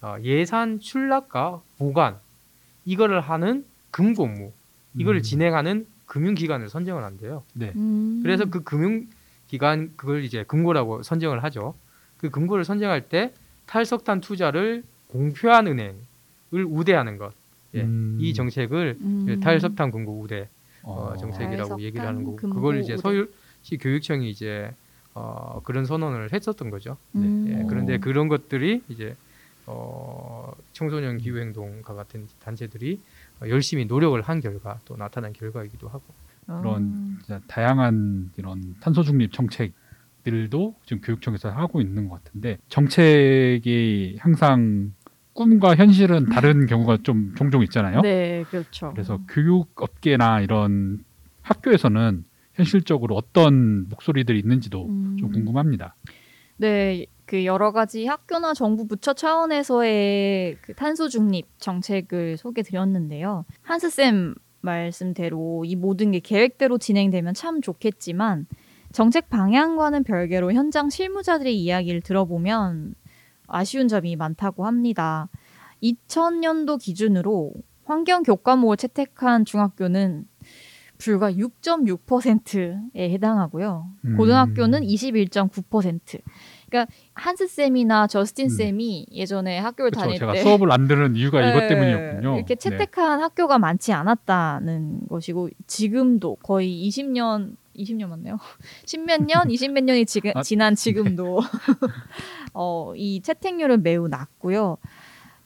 어, 0.00 0.16
예산 0.22 0.80
출납과 0.80 1.62
보관 1.78 2.16
이거를 2.84 3.20
하는 3.20 3.64
금고무 3.90 4.52
이걸 4.96 5.16
음. 5.16 5.22
진행하는 5.22 5.86
금융기관을 6.06 6.68
선정을 6.68 7.02
한대요. 7.04 7.42
네. 7.54 7.72
음. 7.76 8.20
그래서 8.22 8.44
그 8.44 8.62
금융기관 8.62 9.92
그걸 9.96 10.24
이제 10.24 10.44
금고라고 10.44 11.02
선정을 11.02 11.42
하죠. 11.44 11.74
그 12.18 12.30
금고를 12.30 12.64
선정할 12.64 13.08
때 13.08 13.32
탈석탄 13.66 14.20
투자를 14.20 14.84
공표한 15.08 15.66
은행을 15.66 16.64
우대하는 16.66 17.18
것. 17.18 17.32
예. 17.74 17.82
음. 17.82 18.18
이 18.20 18.34
정책을 18.34 18.98
음. 19.00 19.40
탈석탄 19.42 19.90
금고 19.90 20.20
우대 20.20 20.48
어, 20.82 21.12
어 21.12 21.16
정책이라고 21.16 21.80
얘기를 21.80 22.06
하는 22.06 22.24
거고 22.24 22.36
그걸 22.36 22.80
이제 22.80 22.96
서울시 22.96 23.78
교육청이 23.80 24.30
이제 24.30 24.72
어, 25.14 25.60
그런 25.64 25.84
선언을 25.84 26.32
했었던 26.32 26.70
거죠. 26.70 26.96
음. 27.14 27.46
예, 27.48 27.66
그런데 27.68 27.98
그런 27.98 28.28
것들이 28.28 28.82
이제 28.88 29.16
어, 29.66 30.52
청소년 30.72 31.18
기후 31.18 31.38
행동과 31.38 31.94
같은 31.94 32.26
단체들이 32.40 33.00
어, 33.40 33.48
열심히 33.48 33.86
노력을 33.86 34.20
한 34.20 34.40
결과 34.40 34.78
또 34.84 34.96
나타난 34.96 35.32
결과이기도 35.32 35.88
하고. 35.88 36.02
그런 36.46 36.82
음. 36.82 37.18
다양한 37.46 38.30
이런 38.36 38.74
탄소 38.80 39.02
중립 39.02 39.32
정책들도 39.32 40.74
지금 40.84 41.00
교육청에서 41.00 41.48
하고 41.48 41.80
있는 41.80 42.06
것 42.08 42.22
같은데 42.22 42.58
정책이 42.68 44.18
항상 44.20 44.92
꿈과 45.32 45.74
현실은 45.74 46.26
다른 46.26 46.66
경우가 46.66 46.98
좀 47.02 47.34
종종 47.34 47.62
있잖아요. 47.62 48.02
네, 48.02 48.44
그렇죠. 48.50 48.90
그래서 48.92 49.20
교육 49.28 49.80
업계나 49.80 50.40
이런 50.40 51.02
학교에서는 51.42 52.24
현실적으로 52.54 53.16
어떤 53.16 53.88
목소리들이 53.88 54.38
있는지도 54.38 54.86
음. 54.86 55.16
좀 55.18 55.30
궁금합니다. 55.32 55.96
네, 56.56 57.06
그 57.26 57.44
여러 57.44 57.72
가지 57.72 58.06
학교나 58.06 58.54
정부 58.54 58.86
부처 58.86 59.12
차원에서의 59.12 60.58
그 60.60 60.74
탄소 60.74 61.08
중립 61.08 61.46
정책을 61.58 62.36
소개 62.36 62.62
드렸는데요. 62.62 63.44
한스 63.62 63.90
쌤 63.90 64.34
말씀대로 64.60 65.64
이 65.64 65.76
모든 65.76 66.12
게 66.12 66.20
계획대로 66.20 66.78
진행되면 66.78 67.34
참 67.34 67.60
좋겠지만 67.60 68.46
정책 68.92 69.28
방향과는 69.28 70.04
별개로 70.04 70.52
현장 70.52 70.88
실무자들의 70.88 71.54
이야기를 71.58 72.00
들어보면 72.02 72.94
아쉬운 73.46 73.88
점이 73.88 74.16
많다고 74.16 74.66
합니다. 74.66 75.28
2000년도 75.82 76.80
기준으로 76.80 77.52
환경 77.84 78.22
교과목을 78.22 78.76
채택한 78.76 79.44
중학교는 79.44 80.26
불과 81.04 81.30
6.6%에 81.30 83.10
해당하고요. 83.10 83.86
음. 84.06 84.16
고등학교는 84.16 84.80
21.9%. 84.80 86.00
그러니까 86.70 86.92
한스 87.12 87.46
쌤이나 87.46 88.06
저스틴 88.06 88.46
음. 88.46 88.48
쌤이 88.48 89.06
예전에 89.12 89.58
학교를 89.58 89.90
그렇죠. 89.90 90.06
다닐 90.06 90.18
제가 90.18 90.32
때 90.32 90.42
수업을 90.42 90.72
안 90.72 90.88
들은 90.88 91.14
이유가 91.14 91.40
이것 91.46 91.60
네, 91.60 91.68
때문이었군요. 91.68 92.36
이렇게 92.36 92.54
네. 92.54 92.56
채택한 92.56 93.20
학교가 93.20 93.58
많지 93.58 93.92
않았다는 93.92 95.08
것이고 95.08 95.50
지금도 95.66 96.36
거의 96.36 96.88
20년 96.88 97.56
20년 97.76 98.08
맞네요. 98.08 98.38
10몇 98.86 99.26
년, 99.26 99.48
20몇 99.48 99.82
년이 99.84 100.06
지금 100.06 100.32
아, 100.34 100.42
지난 100.42 100.74
지금도 100.74 101.40
어, 102.54 102.94
이 102.96 103.20
채택률은 103.20 103.82
매우 103.82 104.08
낮고요. 104.08 104.78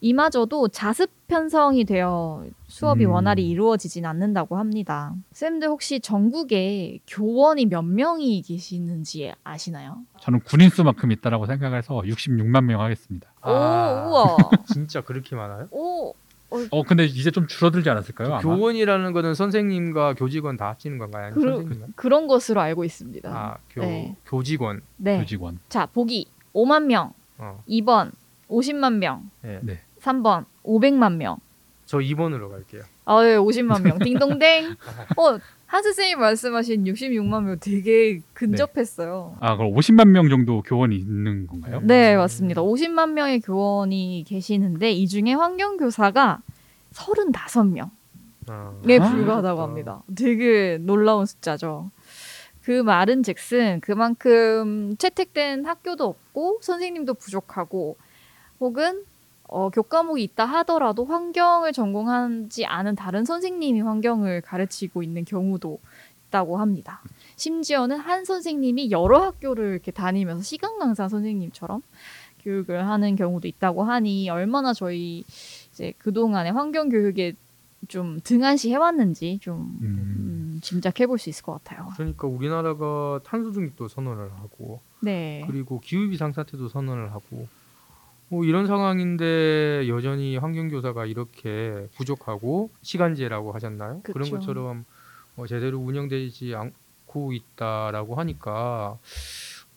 이마저도 0.00 0.68
자습 0.68 1.11
편성이 1.26 1.84
되어 1.84 2.44
수업이 2.68 3.04
음. 3.06 3.11
원활히 3.11 3.48
이루어지진 3.48 4.06
않는다고 4.06 4.56
합니다. 4.56 5.12
쌤들 5.32 5.68
혹시 5.68 6.00
전국에 6.00 7.00
교원이 7.06 7.66
몇 7.66 7.82
명이 7.82 8.42
계시는지 8.42 9.32
아시나요? 9.42 9.98
저는 10.20 10.40
군인 10.40 10.70
수만큼 10.70 11.11
있다라고 11.12 11.46
생각해서 11.46 12.02
66만 12.02 12.64
명 12.64 12.80
하겠습니다. 12.80 13.28
오, 13.44 13.50
우와. 13.50 14.37
진짜 14.72 15.00
그렇게 15.00 15.34
많아요? 15.34 15.68
오, 15.70 16.14
어 16.70 16.82
근데 16.84 17.04
이제 17.04 17.30
좀 17.30 17.46
줄어들지 17.46 17.90
않았을까요? 17.90 18.28
아마? 18.28 18.38
교원이라는 18.40 19.12
거는 19.12 19.34
선생님과 19.34 20.14
교직원 20.14 20.56
다 20.56 20.68
합치는 20.68 20.96
건가요? 20.98 21.34
선생님만? 21.34 21.92
그런 21.94 22.26
것으로 22.26 22.61
알고 22.61 22.84
있습니다. 22.84 23.28
아, 23.30 23.58
교, 23.70 23.82
네. 23.82 24.16
교직원. 24.24 24.80
네. 24.96 25.18
교직원. 25.18 25.58
자, 25.68 25.87
보기 25.87 26.26
5만 26.54 26.84
명, 26.84 27.12
어. 27.37 27.62
2번 27.68 28.12
50만 28.48 28.94
명, 28.94 29.30
예. 29.44 29.61
네. 29.62 29.80
3번 30.09 30.47
500만 30.64 31.16
명. 31.16 31.37
저 31.87 31.99
2번으로 31.99 32.51
갈게요. 32.51 32.83
아, 33.05 33.25
예, 33.25 33.37
50만 33.37 33.83
명. 33.83 33.99
딩동댕. 33.99 34.75
어, 35.16 35.38
한스 35.66 35.92
쌤이 35.92 36.14
말씀하신 36.16 36.85
66만 36.85 37.42
명 37.44 37.59
되게 37.61 38.21
근접했어요. 38.33 39.37
아 39.40 39.57
그럼 39.57 39.75
50만 39.75 40.09
명 40.09 40.29
정도 40.31 40.62
교원이 40.62 40.97
있는 40.97 41.47
건가요? 41.47 41.81
네, 41.83 42.16
맞습니다. 42.16 42.62
50만 42.62 43.12
명의 43.12 43.40
교원이 43.40 44.25
계시는데 44.27 44.92
이 44.92 45.07
중에 45.07 45.35
환경 45.35 45.77
교사가 45.77 46.40
35명에 46.94 47.83
어. 47.83 47.90
아, 48.51 48.73
불과하다고 48.83 49.57
그렇다. 49.57 49.62
합니다. 49.62 50.03
되게 50.16 50.79
놀라운 50.81 51.27
숫자죠. 51.27 51.90
그 52.62 52.83
말은 52.83 53.23
즉슨 53.23 53.81
그만큼 53.81 54.97
채택된 54.97 55.66
학교도 55.66 56.05
없고 56.07 56.61
선생님도 56.62 57.14
부족하고 57.14 57.97
혹은 58.61 59.05
어, 59.48 59.70
교과목이 59.70 60.22
있다 60.22 60.44
하더라도 60.44 61.04
환경을 61.04 61.72
전공하지 61.72 62.66
않은 62.66 62.94
다른 62.94 63.24
선생님이 63.24 63.80
환경을 63.80 64.42
가르치고 64.42 65.02
있는 65.02 65.24
경우도 65.24 65.78
있다고 66.28 66.58
합니다. 66.58 67.00
심지어는 67.37 67.96
한 67.98 68.24
선생님이 68.24 68.90
여러 68.90 69.22
학교를 69.22 69.72
이렇게 69.72 69.90
다니면서 69.90 70.42
시간 70.42 70.78
강사 70.78 71.08
선생님처럼 71.08 71.82
교육을 72.42 72.87
하는 72.87 73.16
경우도 73.16 73.48
있다고 73.48 73.82
하니 73.84 74.28
얼마나 74.30 74.72
저희 74.72 75.24
이제 75.72 75.92
그동안의 75.98 76.52
환경 76.52 76.88
교육에 76.90 77.32
좀 77.87 78.20
등한시 78.22 78.70
해왔는지 78.70 79.38
좀 79.40 79.78
음. 79.80 79.87
음, 80.56 80.61
짐작해 80.62 81.06
볼 81.06 81.16
수 81.18 81.30
있을 81.30 81.42
것 81.44 81.52
같아요. 81.64 81.88
그러니까 81.96 82.26
우리나라가 82.26 83.20
탄소 83.24 83.50
중립도 83.52 83.88
선언을 83.88 84.32
하고 84.34 84.80
네. 85.00 85.44
그리고 85.46 85.80
기후 85.80 86.08
비상 86.11 86.32
사태도 86.32 86.68
선언을 86.68 87.12
하고 87.12 87.46
뭐 88.29 88.45
이런 88.45 88.67
상황인데 88.67 89.88
여전히 89.88 90.37
환경 90.37 90.69
교사가 90.69 91.07
이렇게 91.07 91.88
부족하고 91.97 92.71
시간제라고 92.83 93.53
하셨나요? 93.53 94.01
그런 94.03 94.25
그쵸. 94.25 94.37
것처럼 94.37 94.85
어, 95.37 95.47
제대로 95.47 95.79
운영되지 95.79 96.55
않고 96.55 97.33
있다라고 97.33 98.17
하니까 98.17 98.99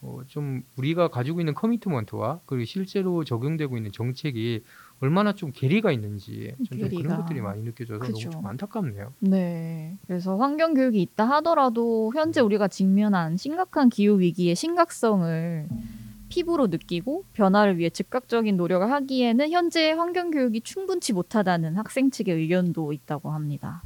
어, 0.02 0.20
좀 0.28 0.64
우리가 0.78 1.10
가지고 1.10 1.40
있는 1.40 1.54
커미트먼트와 1.54 2.42
그리고 2.46 2.66
실제로 2.66 3.24
적용되고 3.24 3.78
있는 3.78 3.92
정책이 3.92 4.64
얼마나 5.00 5.34
좀 5.34 5.52
괴리가 5.54 5.92
있는지 5.92 6.54
좀, 6.68 6.80
좀. 6.80 6.90
그런 6.90 7.18
것들이 7.18 7.42
많이 7.42 7.62
느껴져서 7.64 8.00
그쵸. 8.00 8.12
너무 8.12 8.30
좀 8.30 8.46
안타깝네요. 8.48 9.14
네. 9.20 9.98
그래서 10.08 10.36
환경 10.38 10.74
교육이 10.74 11.02
있다 11.02 11.26
하더라도 11.30 12.12
현재 12.14 12.42
우리가 12.42 12.68
직면한 12.68 13.38
심각한 13.38 13.90
기후 13.90 14.20
위기의 14.20 14.56
심각성을 14.56 15.70
피부로 16.32 16.68
느끼고 16.68 17.26
변화를 17.34 17.78
위해 17.78 17.90
즉각적인 17.90 18.56
노력을 18.56 18.90
하기에는 18.90 19.52
현재 19.52 19.92
환경 19.92 20.32
교육이 20.32 20.62
충분치 20.62 21.12
못하다는 21.12 21.76
학생 21.76 22.10
측의 22.10 22.34
의견도 22.36 22.94
있다고 22.94 23.32
합니다. 23.32 23.84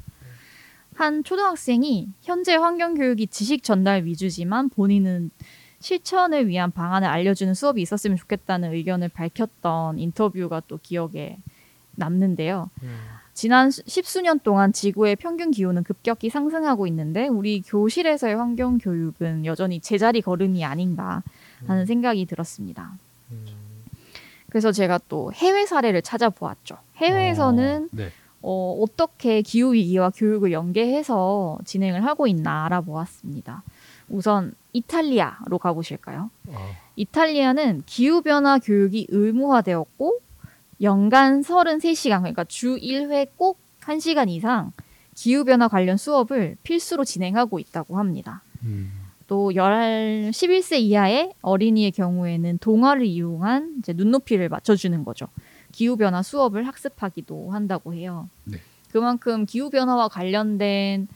한 0.94 1.24
초등학생이 1.24 2.10
현재 2.22 2.56
환경 2.56 2.94
교육이 2.94 3.28
지식 3.28 3.64
전달 3.64 4.06
위주지만 4.06 4.70
본인은 4.70 5.32
실천을 5.80 6.48
위한 6.48 6.72
방안을 6.72 7.08
알려주는 7.08 7.54
수업이 7.56 7.82
있었으면 7.82 8.16
좋겠다는 8.16 8.74
의견을 8.74 9.10
밝혔던 9.10 9.98
인터뷰가 9.98 10.62
또 10.68 10.78
기억에 10.82 11.38
남는데요. 11.96 12.70
음. 12.84 12.90
지난 13.34 13.70
수- 13.72 13.82
십수년 13.86 14.40
동안 14.40 14.72
지구의 14.72 15.16
평균 15.18 15.52
기온은 15.52 15.84
급격히 15.84 16.30
상승하고 16.30 16.88
있는데 16.88 17.28
우리 17.28 17.62
교실에서의 17.62 18.36
환경 18.36 18.78
교육은 18.78 19.46
여전히 19.46 19.80
제자리 19.82 20.22
걸음이 20.22 20.64
아닌가 20.64 21.22
하는 21.68 21.86
생각이 21.86 22.26
들었습니다. 22.26 22.92
음. 23.32 23.46
그래서 24.50 24.72
제가 24.72 25.00
또 25.10 25.34
해외 25.34 25.66
사례를 25.66 26.02
찾아보았죠. 26.02 26.78
해외에서는 26.98 27.90
어, 27.92 27.96
네. 27.96 28.12
어, 28.42 28.80
어떻게 28.82 29.42
기후 29.42 29.74
위기와 29.74 30.12
교육을 30.12 30.52
연계해서 30.52 31.60
진행을 31.66 32.06
하고 32.06 32.28
있나 32.28 32.66
알아보았습니다. 32.66 33.64
우선 34.08 34.54
이탈리아로 34.74 35.58
가보실까요? 35.58 36.30
어. 36.48 36.76
이탈리아는 36.96 37.84
기후변화 37.86 38.60
교육이 38.60 39.08
의무화되었고 39.10 40.20
연간 40.82 41.42
33시간 41.42 42.20
그러니까 42.20 42.44
주 42.44 42.78
1회 42.78 43.30
꼭 43.36 43.58
1시간 43.82 44.30
이상 44.30 44.72
기후변화 45.16 45.68
관련 45.68 45.98
수업을 45.98 46.58
필수로 46.64 47.04
진행하고 47.04 47.60
있다고 47.60 47.98
합니다. 47.98 48.42
음. 48.64 49.05
또 49.28 49.52
10, 49.52 49.60
11세 49.60 50.80
이하의 50.80 51.34
어린이의 51.42 51.92
경우에는 51.92 52.60
동화를 52.60 53.06
이용한 53.06 53.78
이제 53.80 53.94
눈높이를 53.94 54.50
맞춰주는 54.50 55.04
거죠. 55.04 55.28
기후변화 55.72 56.22
수업을 56.22 56.68
학습하기도 56.68 57.52
한다고 57.52 57.94
해요. 57.94 58.30
네. 58.44 58.58
그만큼 58.92 59.46
기후변화와 59.46 60.08
관련된 60.08 61.08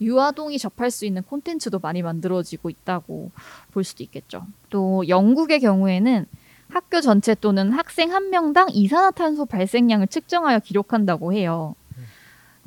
유아동이 0.00 0.58
접할 0.58 0.90
수 0.90 1.06
있는 1.06 1.22
콘텐츠도 1.22 1.78
많이 1.78 2.02
만들어지고 2.02 2.70
있다고 2.70 3.30
볼 3.72 3.84
수도 3.84 4.02
있겠죠. 4.02 4.46
또 4.70 5.06
영국의 5.08 5.60
경우에는 5.60 6.26
학교 6.68 7.00
전체 7.00 7.34
또는 7.34 7.72
학생 7.72 8.12
한 8.12 8.30
명당 8.30 8.68
이산화탄소 8.70 9.46
발생량을 9.46 10.08
측정하여 10.08 10.60
기록한다고 10.60 11.32
해요. 11.32 11.74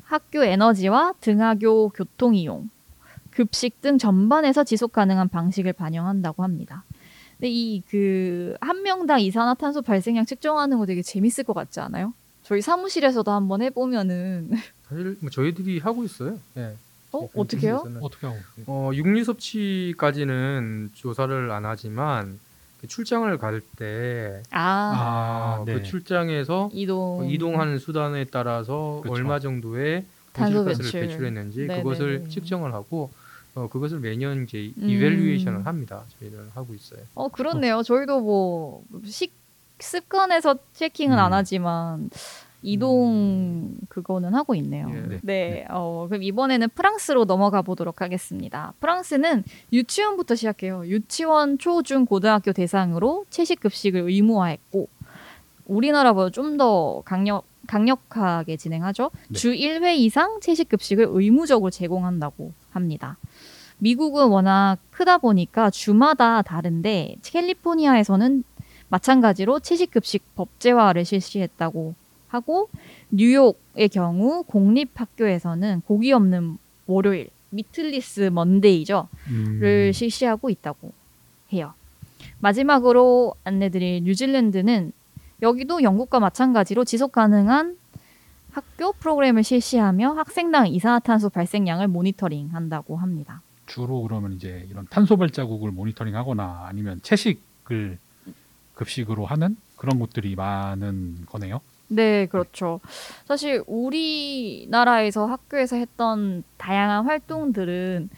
학교 0.04 0.42
에너지와 0.42 1.14
등하교 1.20 1.90
교통 1.90 2.34
이용, 2.34 2.70
급식 3.42 3.80
등 3.80 3.98
전반에서 3.98 4.64
지속 4.64 4.90
가능한 4.90 5.28
방식을 5.28 5.72
반영한다고 5.72 6.42
합니다. 6.42 6.82
근데 7.36 7.48
이 7.50 7.82
그 7.88 8.56
한 8.60 8.82
명당 8.82 9.20
이산화탄소 9.20 9.82
발생량 9.82 10.24
측정하는 10.26 10.76
거 10.78 10.86
되게 10.86 11.02
재밌을 11.02 11.44
것 11.44 11.52
같지 11.52 11.78
않아요? 11.78 12.12
저희 12.42 12.60
사무실에서도 12.60 13.30
한번 13.30 13.62
해보면은 13.62 14.50
사실 14.88 15.16
뭐 15.20 15.30
저희들이 15.30 15.78
하고 15.78 16.02
있어요. 16.02 16.36
예. 16.56 16.74
어 17.12 17.28
그런 17.28 17.30
어떻게요? 17.44 17.84
어떻게 18.00 18.26
하고? 18.26 18.38
어, 18.66 18.90
육류 18.92 19.22
섭취까지는 19.22 20.90
조사를 20.94 21.50
안 21.52 21.64
하지만 21.64 22.40
그 22.80 22.88
출장을 22.88 23.38
갈 23.38 23.60
때 23.76 24.42
아, 24.50 25.60
아, 25.60 25.64
그 25.64 25.70
네. 25.70 25.82
출장에서 25.84 26.70
이동 26.72 27.20
어, 27.20 27.24
이동하는 27.24 27.78
수단에 27.78 28.24
따라서 28.24 28.98
그쵸. 29.04 29.14
얼마 29.14 29.38
정도의 29.38 30.04
탄소 30.32 30.58
온실가스를 30.60 30.90
배출. 30.90 31.00
배출했는지 31.08 31.60
네네네. 31.60 31.82
그것을 31.82 32.28
측정을 32.30 32.74
하고 32.74 33.10
어, 33.58 33.68
그것을 33.68 34.00
매년 34.00 34.44
이제 34.44 34.72
음. 34.78 34.88
이벨루에이션을 34.88 35.66
합니다. 35.66 36.04
저희는 36.18 36.50
하고 36.54 36.74
있어요. 36.74 37.00
어 37.14 37.28
그렇네요. 37.28 37.82
저희도 37.82 38.20
뭐 38.20 38.82
식 39.04 39.32
습관에서 39.80 40.56
체킹은 40.72 41.16
음. 41.16 41.22
안 41.22 41.32
하지만 41.32 42.10
이동 42.62 43.76
그거는 43.88 44.34
하고 44.34 44.54
있네요. 44.56 44.90
예. 44.92 45.00
네. 45.08 45.20
네. 45.22 45.66
어, 45.70 46.06
그럼 46.08 46.22
이번에는 46.24 46.68
프랑스로 46.74 47.24
넘어가 47.24 47.62
보도록 47.62 48.00
하겠습니다. 48.00 48.72
프랑스는 48.80 49.44
유치원부터 49.72 50.34
시작해요. 50.34 50.84
유치원, 50.86 51.58
초, 51.58 51.82
중, 51.84 52.04
고등학교 52.04 52.52
대상으로 52.52 53.26
채식 53.30 53.60
급식을 53.60 54.00
의무화했고 54.08 54.88
우리나라보다 55.66 56.30
좀 56.30 56.56
더 56.58 57.02
강력 57.04 57.44
강력하게 57.68 58.56
진행하죠. 58.56 59.10
네. 59.28 59.38
주 59.38 59.52
1회 59.52 59.96
이상 59.98 60.40
채식 60.40 60.70
급식을 60.70 61.06
의무적으로 61.10 61.70
제공한다고 61.70 62.52
합니다. 62.70 63.18
미국은 63.78 64.28
워낙 64.28 64.78
크다 64.90 65.18
보니까 65.18 65.70
주마다 65.70 66.42
다른데 66.42 67.16
캘리포니아에서는 67.22 68.44
마찬가지로 68.88 69.60
채식 69.60 69.90
급식 69.90 70.34
법제화를 70.34 71.04
실시했다고 71.04 71.94
하고 72.28 72.68
뉴욕의 73.10 73.88
경우 73.90 74.42
공립 74.44 74.90
학교에서는 74.94 75.82
고기 75.86 76.12
없는 76.12 76.58
월요일 76.86 77.30
미틀리스 77.50 78.30
먼데이죠. 78.32 79.08
음. 79.28 79.58
를 79.60 79.92
실시하고 79.92 80.50
있다고 80.50 80.92
해요. 81.52 81.72
마지막으로 82.40 83.34
안내드릴 83.44 84.02
뉴질랜드는 84.04 84.92
여기도 85.40 85.82
영국과 85.82 86.20
마찬가지로 86.20 86.84
지속 86.84 87.12
가능한 87.12 87.76
학교 88.50 88.92
프로그램을 88.92 89.44
실시하며 89.44 90.12
학생당 90.12 90.68
이산화탄소 90.68 91.30
발생량을 91.30 91.88
모니터링한다고 91.88 92.96
합니다. 92.96 93.40
주로 93.68 94.02
그러면 94.02 94.32
이제 94.32 94.66
이런 94.68 94.86
탄소 94.90 95.16
발자국을 95.16 95.70
모니터링하거나 95.70 96.64
아니면 96.66 97.00
채식을 97.02 97.98
급식으로 98.74 99.26
하는 99.26 99.56
그런 99.76 99.98
곳들이 99.98 100.34
많은 100.34 101.26
거네요. 101.26 101.60
네, 101.88 102.26
그렇죠. 102.26 102.80
사실 103.26 103.62
우리나라에서 103.66 105.26
학교에서 105.26 105.76
했던 105.76 106.42
다양한 106.56 107.06
활동들은 107.06 108.10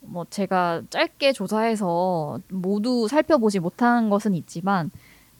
뭐 0.00 0.26
제가 0.30 0.82
짧게 0.90 1.32
조사해서 1.32 2.40
모두 2.48 3.08
살펴보지 3.08 3.58
못한 3.58 4.10
것은 4.10 4.34
있지만 4.34 4.90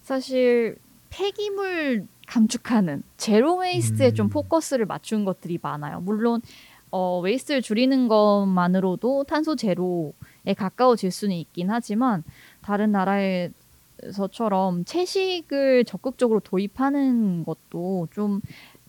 사실 0.02 0.76
폐기물 1.10 2.06
감축하는 2.26 3.02
zero 3.16 3.56
waste에 3.56 4.08
음. 4.08 4.14
좀 4.14 4.28
포커스를 4.28 4.84
맞춘 4.84 5.24
것들이 5.24 5.58
많아요. 5.62 6.00
물론 6.00 6.42
어, 6.90 7.20
waste를 7.20 7.62
줄이는 7.62 8.08
것만으로도 8.08 9.24
탄소 9.24 9.56
제로에 9.56 10.54
가까워질 10.56 11.10
수는 11.10 11.36
있긴 11.36 11.70
하지만 11.70 12.24
다른 12.62 12.92
나라에서처럼 12.92 14.84
채식을 14.84 15.84
적극적으로 15.84 16.40
도입하는 16.40 17.44
것도 17.44 18.08
좀 18.12 18.40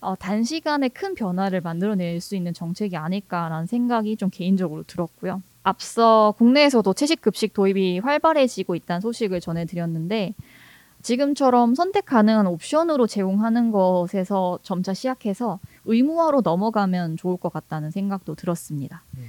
어, 0.01 0.15
단시간에 0.15 0.87
큰 0.89 1.13
변화를 1.13 1.61
만들어낼 1.61 2.21
수 2.21 2.35
있는 2.35 2.53
정책이 2.53 2.95
아닐까라는 2.95 3.65
생각이 3.65 4.15
좀 4.15 4.29
개인적으로 4.29 4.83
들었고요. 4.83 5.41
앞서 5.63 6.33
국내에서도 6.37 6.93
채식 6.93 7.21
급식 7.21 7.53
도입이 7.53 7.99
활발해지고 7.99 8.75
있다는 8.75 9.01
소식을 9.01 9.41
전해드렸는데 9.41 10.33
지금처럼 11.01 11.75
선택 11.75 12.05
가능한 12.05 12.47
옵션으로 12.47 13.07
제공하는 13.07 13.71
것에서 13.71 14.59
점차 14.63 14.93
시작해서 14.93 15.59
의무화로 15.85 16.41
넘어가면 16.41 17.17
좋을 17.17 17.37
것 17.37 17.51
같다는 17.51 17.91
생각도 17.91 18.35
들었습니다. 18.35 19.03
음. 19.17 19.23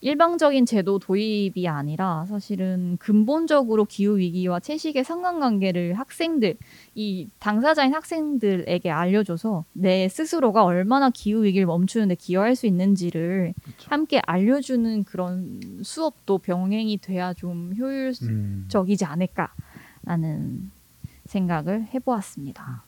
일방적인 0.00 0.66
제도 0.66 0.98
도입이 0.98 1.66
아니라 1.66 2.26
사실은 2.26 2.96
근본적으로 3.00 3.86
기후 3.86 4.18
위기와 4.18 4.60
채식의 4.60 5.04
상관관계를 5.04 5.94
학생들, 5.94 6.56
이 6.94 7.28
당사자인 7.38 7.94
학생들에게 7.94 8.90
알려줘서 8.90 9.64
내 9.72 10.08
스스로가 10.08 10.64
얼마나 10.64 11.10
기후 11.10 11.44
위기를 11.44 11.66
멈추는데 11.66 12.14
기여할 12.16 12.56
수 12.56 12.66
있는지를 12.66 13.54
그쵸. 13.64 13.90
함께 13.90 14.20
알려주는 14.24 15.04
그런 15.04 15.80
수업도 15.82 16.38
병행이 16.38 16.98
돼야 16.98 17.32
좀 17.32 17.72
효율적이지 17.76 19.04
음. 19.04 19.10
않을까라는 19.10 20.70
생각을 21.36 21.86
해보았습니다. 21.92 22.82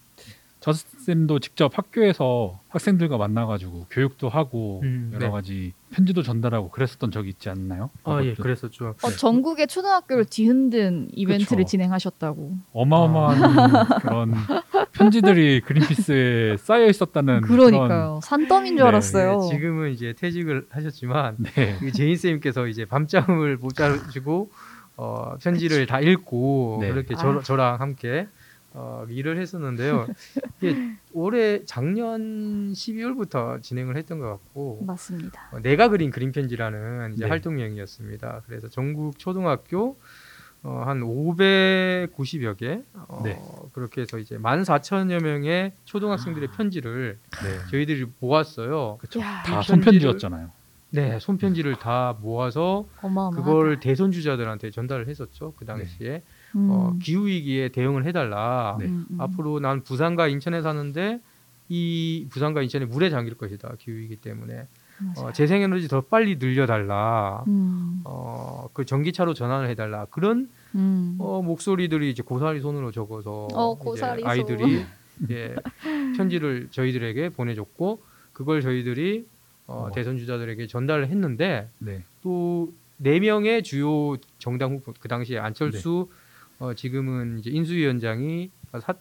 저쌤도 0.60 1.38
직접 1.38 1.78
학교에서 1.78 2.60
학생들과 2.68 3.16
만나가지고 3.16 3.86
교육도 3.90 4.28
하고 4.28 4.80
음, 4.82 5.10
여러 5.14 5.26
네. 5.26 5.30
가지 5.30 5.72
편지도 5.90 6.22
전달하고 6.22 6.70
그랬었던 6.70 7.12
적이 7.12 7.28
있지 7.28 7.48
않나요? 7.48 7.90
아 8.02 8.20
예, 8.24 8.34
그랬었죠. 8.34 8.96
어, 9.02 9.10
전국의 9.10 9.68
초등학교를 9.68 10.24
뒤흔든 10.24 11.10
이벤트를 11.12 11.62
그쵸. 11.64 11.70
진행하셨다고. 11.70 12.56
어마어마한 12.72 13.86
그런 14.02 14.34
편지들이 14.92 15.60
그린피스에 15.60 16.56
쌓여 16.56 16.86
있었다는 16.86 17.42
그러니까요. 17.42 18.18
산더미인 18.24 18.76
줄 18.76 18.82
네, 18.84 18.88
알았어요. 18.88 19.40
예, 19.44 19.48
지금은 19.54 19.92
이제 19.92 20.12
퇴직을 20.18 20.66
하셨지만 20.70 21.36
네. 21.38 21.76
그 21.78 21.92
제인 21.92 22.16
쌤께서 22.16 22.66
이제 22.66 22.84
밤잠을 22.84 23.58
못 23.58 23.74
자시고 23.74 24.50
어, 24.96 25.36
편지를 25.40 25.86
다 25.86 26.00
읽고 26.00 26.78
네. 26.80 26.90
그렇게 26.90 27.14
아. 27.14 27.18
저, 27.18 27.40
저랑 27.40 27.80
함께 27.80 28.26
어, 28.80 29.04
일을 29.08 29.40
했었는데요. 29.40 30.06
이게 30.62 30.76
올해 31.12 31.64
작년 31.64 32.72
12월부터 32.72 33.60
진행을 33.60 33.96
했던 33.96 34.20
것 34.20 34.28
같고 34.28 34.84
맞습니다. 34.86 35.48
어, 35.52 35.58
내가 35.58 35.88
그린 35.88 36.10
그림 36.10 36.30
편지라는 36.30 37.14
이제 37.14 37.24
네. 37.24 37.28
활동명이었습니다. 37.28 38.42
그래서 38.46 38.68
전국 38.68 39.18
초등학교 39.18 39.98
어, 40.62 40.82
한 40.86 41.00
590여 41.00 42.56
개 42.56 42.82
어, 42.94 43.20
네. 43.24 43.40
그렇게 43.72 44.02
해서 44.02 44.18
이제 44.18 44.38
14,000여 44.38 45.22
명의 45.22 45.72
초등학생들의 45.84 46.48
아. 46.52 46.56
편지를 46.56 47.18
네. 47.42 47.70
저희들이 47.70 48.06
모았어요. 48.20 48.98
그쵸. 49.00 49.18
야, 49.20 49.42
다 49.44 49.60
손편지였잖아요. 49.62 50.52
네, 50.90 51.18
손편지를 51.18 51.76
다 51.76 52.16
모아서 52.20 52.86
어마어마하다. 53.02 53.44
그걸 53.44 53.80
대선 53.80 54.12
주자들한테 54.12 54.70
전달을 54.70 55.08
했었죠. 55.08 55.52
그 55.56 55.64
당시에 55.66 56.22
음. 56.56 56.68
어, 56.70 56.94
기후 57.02 57.26
위기에 57.26 57.68
대응을 57.68 58.04
해달라. 58.04 58.76
네. 58.78 58.86
음, 58.86 59.06
음. 59.10 59.20
앞으로 59.20 59.60
난 59.60 59.82
부산과 59.82 60.28
인천에 60.28 60.62
사는데 60.62 61.20
이 61.68 62.26
부산과 62.30 62.62
인천이 62.62 62.86
물에 62.86 63.10
잠길 63.10 63.34
것이다. 63.34 63.74
기후 63.78 63.96
위기 63.96 64.16
때문에 64.16 64.60
어, 64.60 65.12
맞아요. 65.16 65.32
재생에너지 65.32 65.88
더 65.88 66.00
빨리 66.00 66.36
늘려달라. 66.36 67.44
음, 67.46 68.00
어, 68.04 68.68
그 68.72 68.84
전기차로 68.84 69.34
전환을 69.34 69.68
해달라. 69.68 70.06
그런 70.06 70.48
음. 70.74 71.16
어, 71.18 71.42
목소리들이 71.42 72.10
이제 72.10 72.22
고사리 72.22 72.60
손으로 72.60 72.90
적어서 72.90 73.48
어, 73.52 73.74
고사리 73.76 74.22
손. 74.22 74.30
아이들이 74.30 74.84
예, 75.30 75.54
편지를 76.16 76.68
저희들에게 76.70 77.30
보내줬고 77.30 78.02
그걸 78.32 78.60
저희들이 78.60 79.26
어, 79.66 79.88
어. 79.88 79.92
대선 79.92 80.16
주자들에게 80.16 80.66
전달을 80.66 81.08
했는데 81.08 81.68
네. 81.78 82.02
또네 82.22 83.20
명의 83.20 83.62
주요 83.62 84.16
정당 84.38 84.72
후보 84.74 84.92
그 84.98 85.08
당시에 85.08 85.38
안철수 85.38 86.08
어, 86.58 86.74
지금은 86.74 87.38
이제 87.38 87.50
인수위원장이 87.50 88.50
사, 88.80 88.94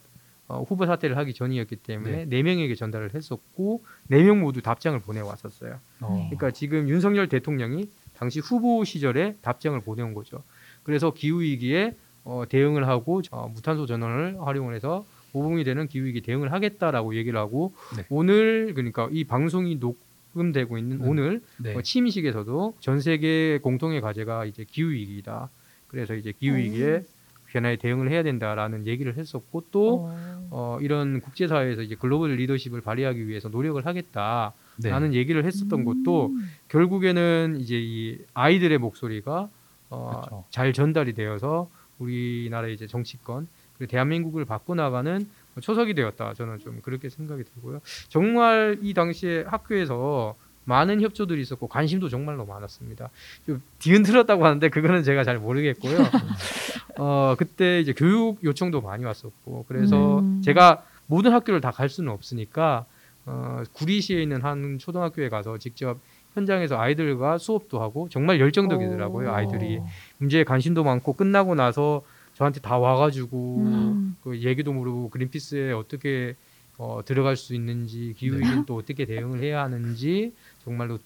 어, 0.46 0.62
후보 0.62 0.86
사퇴를 0.86 1.16
하기 1.18 1.34
전이었기 1.34 1.76
때문에 1.76 2.26
네, 2.26 2.42
명에게 2.42 2.74
전달을 2.74 3.14
했었고 3.14 3.84
네 4.08 4.22
명 4.22 4.40
모두 4.40 4.62
답장을 4.62 4.98
보내왔었어요. 5.00 5.78
어, 6.00 6.08
네. 6.14 6.36
그러니까 6.36 6.50
지금 6.52 6.88
윤석열 6.88 7.28
대통령이 7.28 7.90
당시 8.14 8.40
후보 8.40 8.82
시절에 8.84 9.36
답장을 9.42 9.78
보내온 9.80 10.14
거죠. 10.14 10.42
그래서 10.82 11.12
기후 11.12 11.40
위기에 11.42 11.94
어, 12.24 12.44
대응을 12.48 12.86
하고 12.88 13.22
어, 13.30 13.48
무탄소 13.48 13.86
전원을 13.86 14.40
활용을 14.40 14.74
해서 14.74 15.04
모범이 15.32 15.64
되는 15.64 15.86
기후 15.88 16.06
위기 16.06 16.20
대응을 16.22 16.52
하겠다라고 16.52 17.14
얘기를 17.14 17.38
하고 17.38 17.74
네. 17.96 18.04
오늘 18.08 18.72
그러니까 18.74 19.08
이 19.12 19.24
방송이 19.24 19.76
녹음되고 19.76 20.78
있는 20.78 21.00
음. 21.02 21.08
오늘 21.08 21.42
네. 21.58 21.74
어, 21.74 21.82
취임식에서도 21.82 22.74
전 22.80 23.00
세계 23.00 23.58
공통의 23.58 24.00
과제가 24.00 24.46
이제 24.46 24.64
기후 24.66 24.90
위기다. 24.90 25.50
그래서 25.88 26.14
이제 26.14 26.32
기후 26.32 26.56
위기에 26.56 27.02
변화에 27.48 27.76
대응을 27.76 28.10
해야 28.10 28.22
된다라는 28.22 28.86
얘기를 28.86 29.16
했었고 29.16 29.64
또 29.70 30.06
어. 30.08 30.48
어, 30.50 30.78
이런 30.80 31.20
국제사회에서 31.20 31.82
이제 31.82 31.94
글로벌 31.94 32.34
리더십을 32.36 32.80
발휘하기 32.80 33.26
위해서 33.26 33.48
노력을 33.48 33.84
하겠다 33.84 34.52
라는 34.82 35.10
네. 35.10 35.16
얘기를 35.18 35.44
했었던 35.44 35.84
것도 35.84 36.26
음. 36.26 36.50
결국에는 36.68 37.56
이제 37.60 37.76
이 37.78 38.18
아이들의 38.34 38.78
목소리가 38.78 39.48
어, 39.90 40.20
그쵸. 40.22 40.44
잘 40.50 40.72
전달이 40.72 41.14
되어서 41.14 41.68
우리나라의 41.98 42.74
이제 42.74 42.86
정치권 42.86 43.48
그리고 43.76 43.90
대한민국을 43.90 44.44
바꿔 44.44 44.74
나가는 44.74 45.26
초석이 45.60 45.94
되었다. 45.94 46.34
저는 46.34 46.58
좀 46.58 46.80
그렇게 46.82 47.08
생각이 47.08 47.42
들고요. 47.44 47.80
정말 48.08 48.78
이 48.82 48.94
당시에 48.94 49.44
학교에서 49.46 50.36
많은 50.68 51.00
협조들이 51.00 51.40
있었고 51.40 51.66
관심도 51.66 52.10
정말로 52.10 52.44
많았습니다. 52.44 53.08
좀 53.46 53.62
뒤흔들었다고 53.78 54.44
하는데 54.44 54.68
그거는 54.68 55.02
제가 55.02 55.24
잘 55.24 55.38
모르겠고요. 55.38 55.96
어 56.98 57.34
그때 57.38 57.80
이제 57.80 57.94
교육 57.94 58.42
요청도 58.44 58.82
많이 58.82 59.04
왔었고 59.04 59.64
그래서 59.66 60.18
음. 60.20 60.42
제가 60.42 60.84
모든 61.06 61.32
학교를 61.32 61.60
다 61.62 61.70
갈 61.70 61.88
수는 61.88 62.12
없으니까 62.12 62.84
어, 63.24 63.62
구리시에 63.72 64.22
있는 64.22 64.42
한 64.42 64.78
초등학교에 64.78 65.28
가서 65.28 65.58
직접 65.58 65.98
현장에서 66.34 66.78
아이들과 66.78 67.38
수업도 67.38 67.80
하고 67.80 68.08
정말 68.10 68.38
열정적이더라고요 68.40 69.28
오. 69.28 69.32
아이들이 69.32 69.80
문제에 70.18 70.44
관심도 70.44 70.84
많고 70.84 71.14
끝나고 71.14 71.54
나서 71.54 72.02
저한테 72.34 72.60
다 72.60 72.78
와가지고 72.78 73.56
음. 73.58 74.16
그 74.22 74.38
얘기도 74.40 74.72
물어보고 74.72 75.10
그린피스에 75.10 75.72
어떻게 75.72 76.36
어, 76.78 77.00
들어갈 77.04 77.36
수 77.36 77.54
있는지 77.54 78.14
기후위기는 78.16 78.64
또 78.66 78.76
어떻게 78.76 79.04
대응을 79.04 79.42
해야 79.42 79.62
하는지 79.64 80.32
정말로 80.68 80.98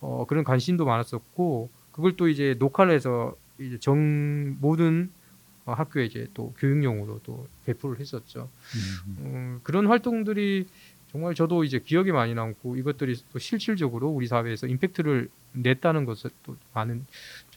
어, 0.00 0.26
그런 0.28 0.44
관심도 0.44 0.84
많았었고 0.84 1.70
그걸 1.90 2.16
또 2.16 2.28
이제 2.28 2.54
녹화를 2.58 2.94
해서 2.94 3.34
이제 3.58 3.78
정 3.78 4.56
모든 4.60 5.10
어, 5.64 5.72
학교에 5.72 6.04
이제 6.04 6.28
또 6.34 6.52
교육용으로 6.58 7.20
또 7.24 7.48
배포를 7.64 7.98
했었죠. 7.98 8.50
음. 8.74 9.16
음, 9.18 9.60
그런 9.62 9.86
활동들이 9.86 10.66
정말 11.10 11.34
저도 11.34 11.64
이제 11.64 11.78
기억에 11.78 12.12
많이 12.12 12.34
남고 12.34 12.76
이것들이 12.76 13.16
또 13.32 13.38
실질적으로 13.38 14.08
우리 14.08 14.26
사회에서 14.26 14.66
임팩트를 14.66 15.30
냈다는 15.52 16.04
것을 16.04 16.30
또 16.42 16.56
많은 16.74 17.06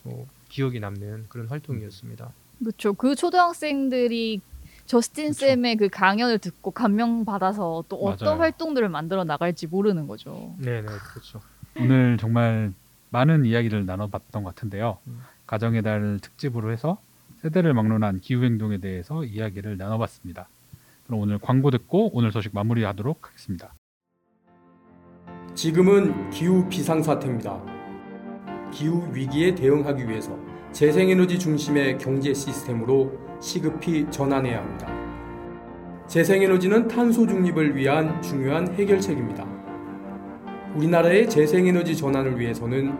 저 0.02 0.10
기억이 0.48 0.80
남는 0.80 1.26
그런 1.28 1.46
활동이었습니다. 1.48 2.32
그렇죠. 2.58 2.94
그 2.94 3.14
초등학생들이 3.14 4.40
저스틴 4.86 5.28
그쵸. 5.28 5.46
쌤의 5.46 5.76
그 5.76 5.88
강연을 5.88 6.38
듣고 6.38 6.70
감명 6.72 7.24
받아서 7.24 7.84
또 7.88 7.96
어떤 7.96 8.26
맞아요. 8.28 8.40
활동들을 8.40 8.88
만들어 8.88 9.24
나갈지 9.24 9.66
모르는 9.66 10.06
거죠. 10.06 10.54
네네 10.58 10.86
그렇죠. 10.86 11.40
오늘 11.78 12.16
정말 12.18 12.72
많은 13.10 13.44
이야기를 13.44 13.86
나눠봤던 13.86 14.42
것 14.44 14.54
같은데요. 14.54 14.98
음. 15.06 15.20
가정의 15.46 15.82
달 15.82 16.18
특집으로 16.20 16.72
해서 16.72 16.98
세대를 17.42 17.74
막론한 17.74 18.20
기후 18.20 18.44
행동에 18.44 18.78
대해서 18.78 19.24
이야기를 19.24 19.76
나눠봤습니다. 19.76 20.48
그럼 21.06 21.20
오늘 21.20 21.38
광고 21.38 21.70
듣고 21.70 22.10
오늘 22.16 22.30
소식 22.32 22.54
마무리하도록 22.54 23.26
하겠습니다. 23.26 23.74
지금은 25.54 26.30
기후 26.30 26.68
비상사태입니다. 26.68 27.60
기후 28.72 29.08
위기에 29.12 29.54
대응하기 29.54 30.08
위해서 30.08 30.38
재생에너지 30.72 31.38
중심의 31.38 31.98
경제 31.98 32.32
시스템으로 32.32 33.18
시급히 33.40 34.06
전환해야 34.10 34.58
합니다. 34.58 34.88
재생에너지는 36.06 36.88
탄소 36.88 37.26
중립을 37.26 37.74
위한 37.76 38.20
중요한 38.20 38.72
해결책입니다. 38.74 39.46
우리나라의 40.74 41.28
재생에너지 41.28 41.96
전환을 41.96 42.38
위해서는 42.38 42.96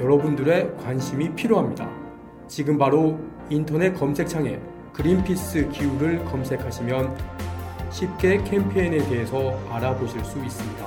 여러분들의 0.00 0.76
관심이 0.78 1.34
필요합니다. 1.34 1.88
지금 2.48 2.78
바로 2.78 3.20
인터넷 3.50 3.92
검색창에 3.92 4.58
그린피스 4.92 5.68
기후를 5.70 6.24
검색하시면 6.24 7.16
쉽게 7.90 8.42
캠페인에 8.44 8.98
대해서 9.08 9.58
알아보실 9.70 10.24
수 10.24 10.42
있습니다. 10.42 10.86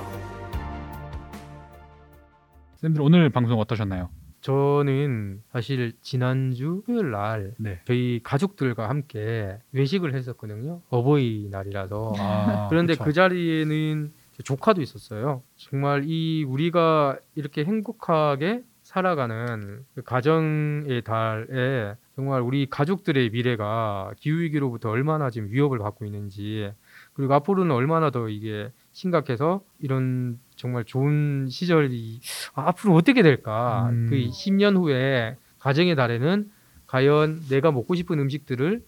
쌤들 2.76 3.00
오늘 3.00 3.30
방송 3.30 3.58
어떠셨나요? 3.58 4.10
저는 4.46 5.42
사실 5.50 5.92
지난주 6.02 6.80
토요일 6.86 7.10
날 7.10 7.54
네. 7.58 7.80
저희 7.84 8.20
가족들과 8.22 8.88
함께 8.88 9.58
외식을 9.72 10.14
했었거든요. 10.14 10.82
어버이날이라서. 10.88 12.12
아, 12.16 12.68
그런데 12.68 12.92
그쵸. 12.92 13.04
그 13.04 13.12
자리에는 13.12 14.12
제 14.36 14.42
조카도 14.44 14.80
있었어요. 14.82 15.42
정말 15.56 16.04
이 16.06 16.44
우리가 16.44 17.18
이렇게 17.34 17.64
행복하게 17.64 18.62
살아가는 18.84 19.84
그 19.96 20.02
가정의 20.02 21.02
달에 21.02 21.96
정말 22.14 22.40
우리 22.40 22.66
가족들의 22.70 23.30
미래가 23.30 24.12
기후 24.16 24.42
위기로부터 24.42 24.90
얼마나 24.90 25.28
지금 25.28 25.48
위협을 25.50 25.80
받고 25.80 26.04
있는지 26.04 26.70
그리고 27.14 27.34
앞으로는 27.34 27.74
얼마나 27.74 28.10
더 28.10 28.28
이게 28.28 28.70
심각해서 28.92 29.64
이런 29.80 30.38
정말 30.56 30.84
좋은 30.84 31.48
시절이 31.48 32.20
아, 32.54 32.68
앞으로 32.68 32.94
어떻게 32.94 33.22
될까? 33.22 33.88
음. 33.92 34.06
그 34.10 34.16
10년 34.16 34.76
후에 34.76 35.36
가정의 35.58 35.94
달에는 35.96 36.50
과연 36.86 37.42
내가 37.48 37.72
먹고 37.72 37.94
싶은 37.94 38.18
음식들을 38.18 38.82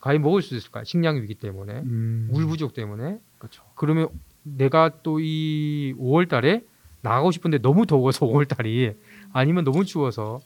과연 0.00 0.22
먹을 0.22 0.42
수 0.42 0.54
있을까? 0.56 0.84
식량 0.84 1.16
위기 1.16 1.34
때문에 1.34 1.72
음, 1.80 2.28
물 2.30 2.46
부족 2.46 2.72
때문에 2.74 3.18
그렇죠. 3.38 3.62
그러면 3.74 4.08
내가 4.44 4.90
또 5.02 5.18
이 5.20 5.94
5월 5.98 6.28
달에 6.28 6.62
나가고 7.02 7.30
싶은데 7.32 7.58
너무 7.58 7.84
더워서 7.86 8.24
5월 8.26 8.46
달이 8.48 8.92
아니면 9.32 9.64
너무 9.64 9.84
추워서 9.84 10.40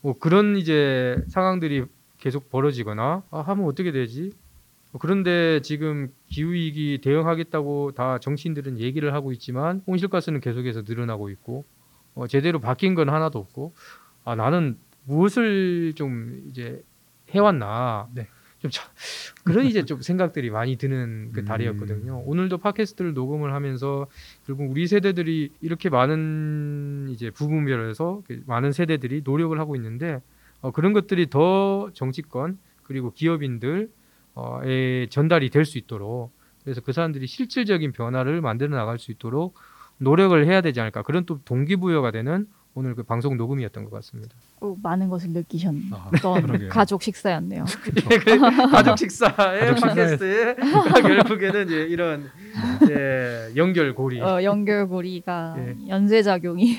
뭐 0.00 0.16
그런 0.18 0.56
이제 0.56 1.16
상황들이 1.28 1.84
계속 2.18 2.50
벌어지거나 2.50 3.22
아, 3.30 3.40
하면 3.40 3.66
어떻게 3.66 3.90
되지? 3.90 4.32
어, 4.94 4.98
그런데 4.98 5.60
지금 5.60 6.12
기후 6.28 6.52
위기 6.52 7.00
대응하겠다고 7.02 7.92
다 7.92 8.18
정치인들은 8.18 8.78
얘기를 8.78 9.12
하고 9.12 9.32
있지만 9.32 9.82
온실가스는 9.86 10.40
계속해서 10.40 10.82
늘어나고 10.86 11.28
있고 11.30 11.64
어, 12.14 12.26
제대로 12.28 12.60
바뀐 12.60 12.94
건 12.94 13.10
하나도 13.10 13.38
없고 13.40 13.74
아 14.24 14.36
나는 14.36 14.78
무엇을 15.04 15.92
좀 15.96 16.44
이제 16.48 16.82
해왔나 17.30 18.08
네. 18.14 18.28
좀 18.60 18.70
차- 18.70 18.88
그런 19.42 19.66
이제 19.66 19.84
좀 19.84 20.00
생각들이 20.00 20.48
많이 20.48 20.76
드는 20.76 21.32
그 21.32 21.40
음. 21.40 21.44
달이었거든요. 21.44 22.22
오늘도 22.24 22.58
팟캐스트를 22.58 23.12
녹음을 23.12 23.52
하면서 23.52 24.06
결국 24.46 24.70
우리 24.70 24.86
세대들이 24.86 25.50
이렇게 25.60 25.90
많은 25.90 27.08
이제 27.10 27.30
부분별에서 27.30 28.22
그 28.26 28.42
많은 28.46 28.72
세대들이 28.72 29.22
노력을 29.24 29.58
하고 29.58 29.74
있는데 29.76 30.22
어, 30.62 30.70
그런 30.70 30.92
것들이 30.92 31.28
더 31.28 31.90
정치권 31.92 32.58
그리고 32.84 33.10
기업인들 33.12 33.90
어, 34.34 34.60
에 34.64 35.06
전달이 35.10 35.50
될 35.50 35.64
수 35.64 35.78
있도록 35.78 36.32
그래서 36.64 36.80
그 36.80 36.92
사람들이 36.92 37.26
실질적인 37.26 37.92
변화를 37.92 38.40
만들어 38.40 38.74
나갈 38.76 38.98
수 38.98 39.10
있도록 39.12 39.54
노력을 39.98 40.44
해야 40.46 40.60
되지 40.60 40.80
않을까 40.80 41.02
그런 41.02 41.24
또 41.26 41.38
동기부여가 41.44 42.10
되는 42.10 42.46
오늘 42.76 42.96
그 42.96 43.04
방송 43.04 43.36
녹음이었던 43.36 43.84
것 43.84 43.90
같습니다. 43.92 44.34
꼭 44.58 44.80
많은 44.82 45.08
것을 45.08 45.30
느끼셨던 45.30 45.90
아. 45.92 46.10
가족 46.70 47.02
식사였네요. 47.02 47.64
가족 48.72 48.98
식사의 48.98 49.60
가족 49.74 49.76
식사에- 49.76 49.94
팟캐스트에 49.94 50.54
결국에는 51.02 51.66
이제 51.66 51.76
이런 51.84 52.28
이제 52.82 53.52
연결고리 53.54 54.20
어, 54.20 54.42
연결고리가 54.42 55.54
예. 55.58 55.76
연쇄작용이. 55.88 56.76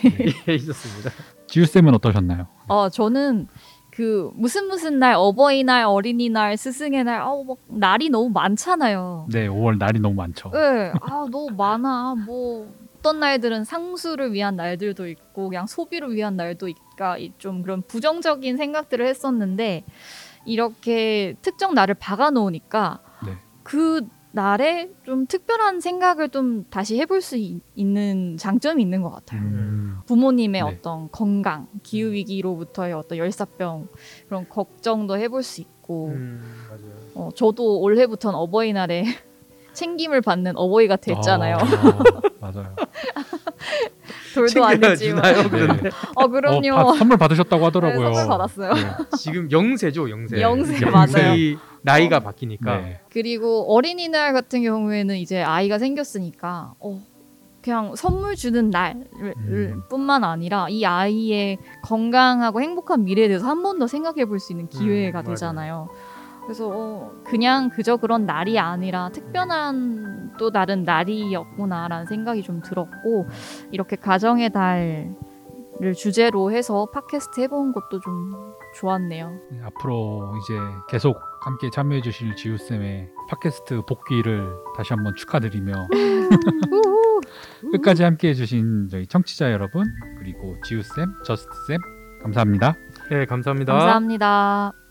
있었습니다. 0.49 1.11
지우 1.47 1.65
쌤은 1.65 1.93
어떠셨나요? 1.95 2.47
어, 2.67 2.89
저는 2.89 3.47
그 3.95 4.29
무슨 4.35 4.67
무슨 4.67 4.99
날 4.99 5.13
어버이날 5.15 5.85
어린이날 5.85 6.57
스승의 6.57 7.05
날 7.05 7.21
아우 7.21 7.45
막 7.45 7.57
날이 7.67 8.09
너무 8.09 8.29
많잖아요. 8.29 9.27
네, 9.31 9.47
5월 9.47 9.77
날이 9.77 9.99
너무 9.99 10.15
많죠. 10.15 10.51
네, 10.51 10.91
아 11.01 11.25
너무 11.31 11.49
많아. 11.55 12.15
뭐 12.25 12.69
어떤 12.99 13.21
날들은 13.21 13.63
상수를 13.63 14.33
위한 14.33 14.57
날들도 14.57 15.07
있고 15.07 15.47
그냥 15.47 15.65
소비를 15.65 16.13
위한 16.13 16.35
날도 16.35 16.67
있까 16.67 17.17
좀 17.37 17.61
그런 17.61 17.83
부정적인 17.83 18.57
생각들을 18.57 19.07
했었는데 19.07 19.85
이렇게 20.45 21.35
특정 21.41 21.73
날을 21.73 21.95
박아 21.95 22.31
놓으니까 22.31 22.99
네. 23.25 23.37
그 23.63 24.01
날에 24.45 24.89
좀 25.05 25.25
특별한 25.27 25.79
생각을 25.79 26.27
좀 26.27 26.65
다시 26.69 26.99
해볼 26.99 27.21
수 27.21 27.37
있- 27.37 27.61
있는 27.73 28.35
장점이 28.37 28.81
있는 28.83 29.01
것 29.01 29.09
같아요. 29.09 29.41
음, 29.41 29.97
부모님의 30.07 30.61
네. 30.61 30.67
어떤 30.67 31.09
건강, 31.09 31.67
기후 31.83 32.11
위기로부터의 32.11 32.91
어떤 32.93 33.17
열사병 33.17 33.87
그런 34.27 34.47
걱정도 34.49 35.17
해볼 35.17 35.41
수 35.41 35.61
있고, 35.61 36.09
음. 36.09 36.41
어, 37.15 37.29
저도 37.33 37.79
올해부터는 37.79 38.37
어버이날에 38.37 39.05
챙김을 39.71 40.19
받는 40.19 40.57
어버이가 40.57 40.97
됐잖아요. 40.97 41.55
아, 41.55 42.21
맞아요. 42.41 42.75
돌도 44.35 44.65
안 44.65 44.79
됐지만, 44.79 45.23
챙겨주나요? 45.23 45.49
그런데 45.49 45.89
어 46.15 46.27
그럼요. 46.27 46.73
어, 46.75 46.91
바- 46.91 46.97
선물 46.97 47.17
받으셨다고 47.17 47.65
하더라고요. 47.65 48.09
네, 48.09 48.15
선물 48.15 48.27
받았어요. 48.29 48.73
네. 48.73 48.81
지금 49.17 49.49
영세죠, 49.51 50.09
영세. 50.09 50.41
영세, 50.41 50.85
맞아요. 50.85 51.33
이 51.35 51.57
나이가 51.81 52.19
바뀌니까. 52.19 52.77
네. 52.77 52.99
그리고 53.11 53.73
어린이날 53.75 54.33
같은 54.33 54.61
경우에는 54.63 55.15
이제 55.17 55.41
아이가 55.41 55.77
생겼으니까, 55.79 56.73
어, 56.79 57.01
그냥 57.61 57.95
선물 57.95 58.35
주는 58.35 58.69
날 58.69 59.05
음. 59.19 59.81
뿐만 59.89 60.23
아니라 60.23 60.67
이 60.69 60.85
아이의 60.85 61.57
건강하고 61.81 62.61
행복한 62.61 63.03
미래에 63.05 63.27
대해서 63.27 63.47
한 63.47 63.63
번 63.63 63.79
더 63.79 63.87
생각해 63.87 64.25
볼 64.25 64.39
수 64.39 64.53
있는 64.53 64.67
기회가 64.69 65.21
음, 65.21 65.23
맞아요. 65.23 65.33
되잖아요. 65.33 65.89
그래서 66.45 66.69
어, 66.71 67.11
그냥 67.23 67.69
그저 67.69 67.97
그런 67.97 68.25
날이 68.25 68.59
아니라 68.59 69.09
특별한 69.09 70.33
또 70.37 70.51
다른 70.51 70.83
날이었구나라는 70.83 72.05
생각이 72.05 72.43
좀 72.43 72.61
들었고 72.61 73.27
이렇게 73.71 73.95
가정의 73.95 74.51
달을 74.51 75.15
주제로 75.97 76.51
해서 76.51 76.87
팟캐스트 76.93 77.41
해본 77.41 77.73
것도 77.73 77.99
좀 77.99 78.33
좋았네요. 78.75 79.39
네, 79.51 79.61
앞으로 79.63 80.33
이제 80.43 80.53
계속 80.89 81.17
함께 81.41 81.69
참여해 81.69 82.01
주실 82.01 82.35
지우 82.35 82.57
쌤의 82.57 83.09
팟캐스트 83.29 83.81
복귀를 83.87 84.47
다시 84.75 84.93
한번 84.93 85.15
축하드리며. 85.15 85.87
끝까지 87.71 88.03
함께 88.03 88.29
해주신 88.29 88.89
저희 88.89 89.07
청취자 89.07 89.51
여러분 89.51 89.85
그리고 90.19 90.55
지우 90.63 90.81
쌤, 90.81 91.13
저스트 91.23 91.51
쌤 91.67 91.79
감사합니다. 92.21 92.75
네, 93.09 93.25
감사합니다. 93.25 93.73
감사합니다. 93.73 94.84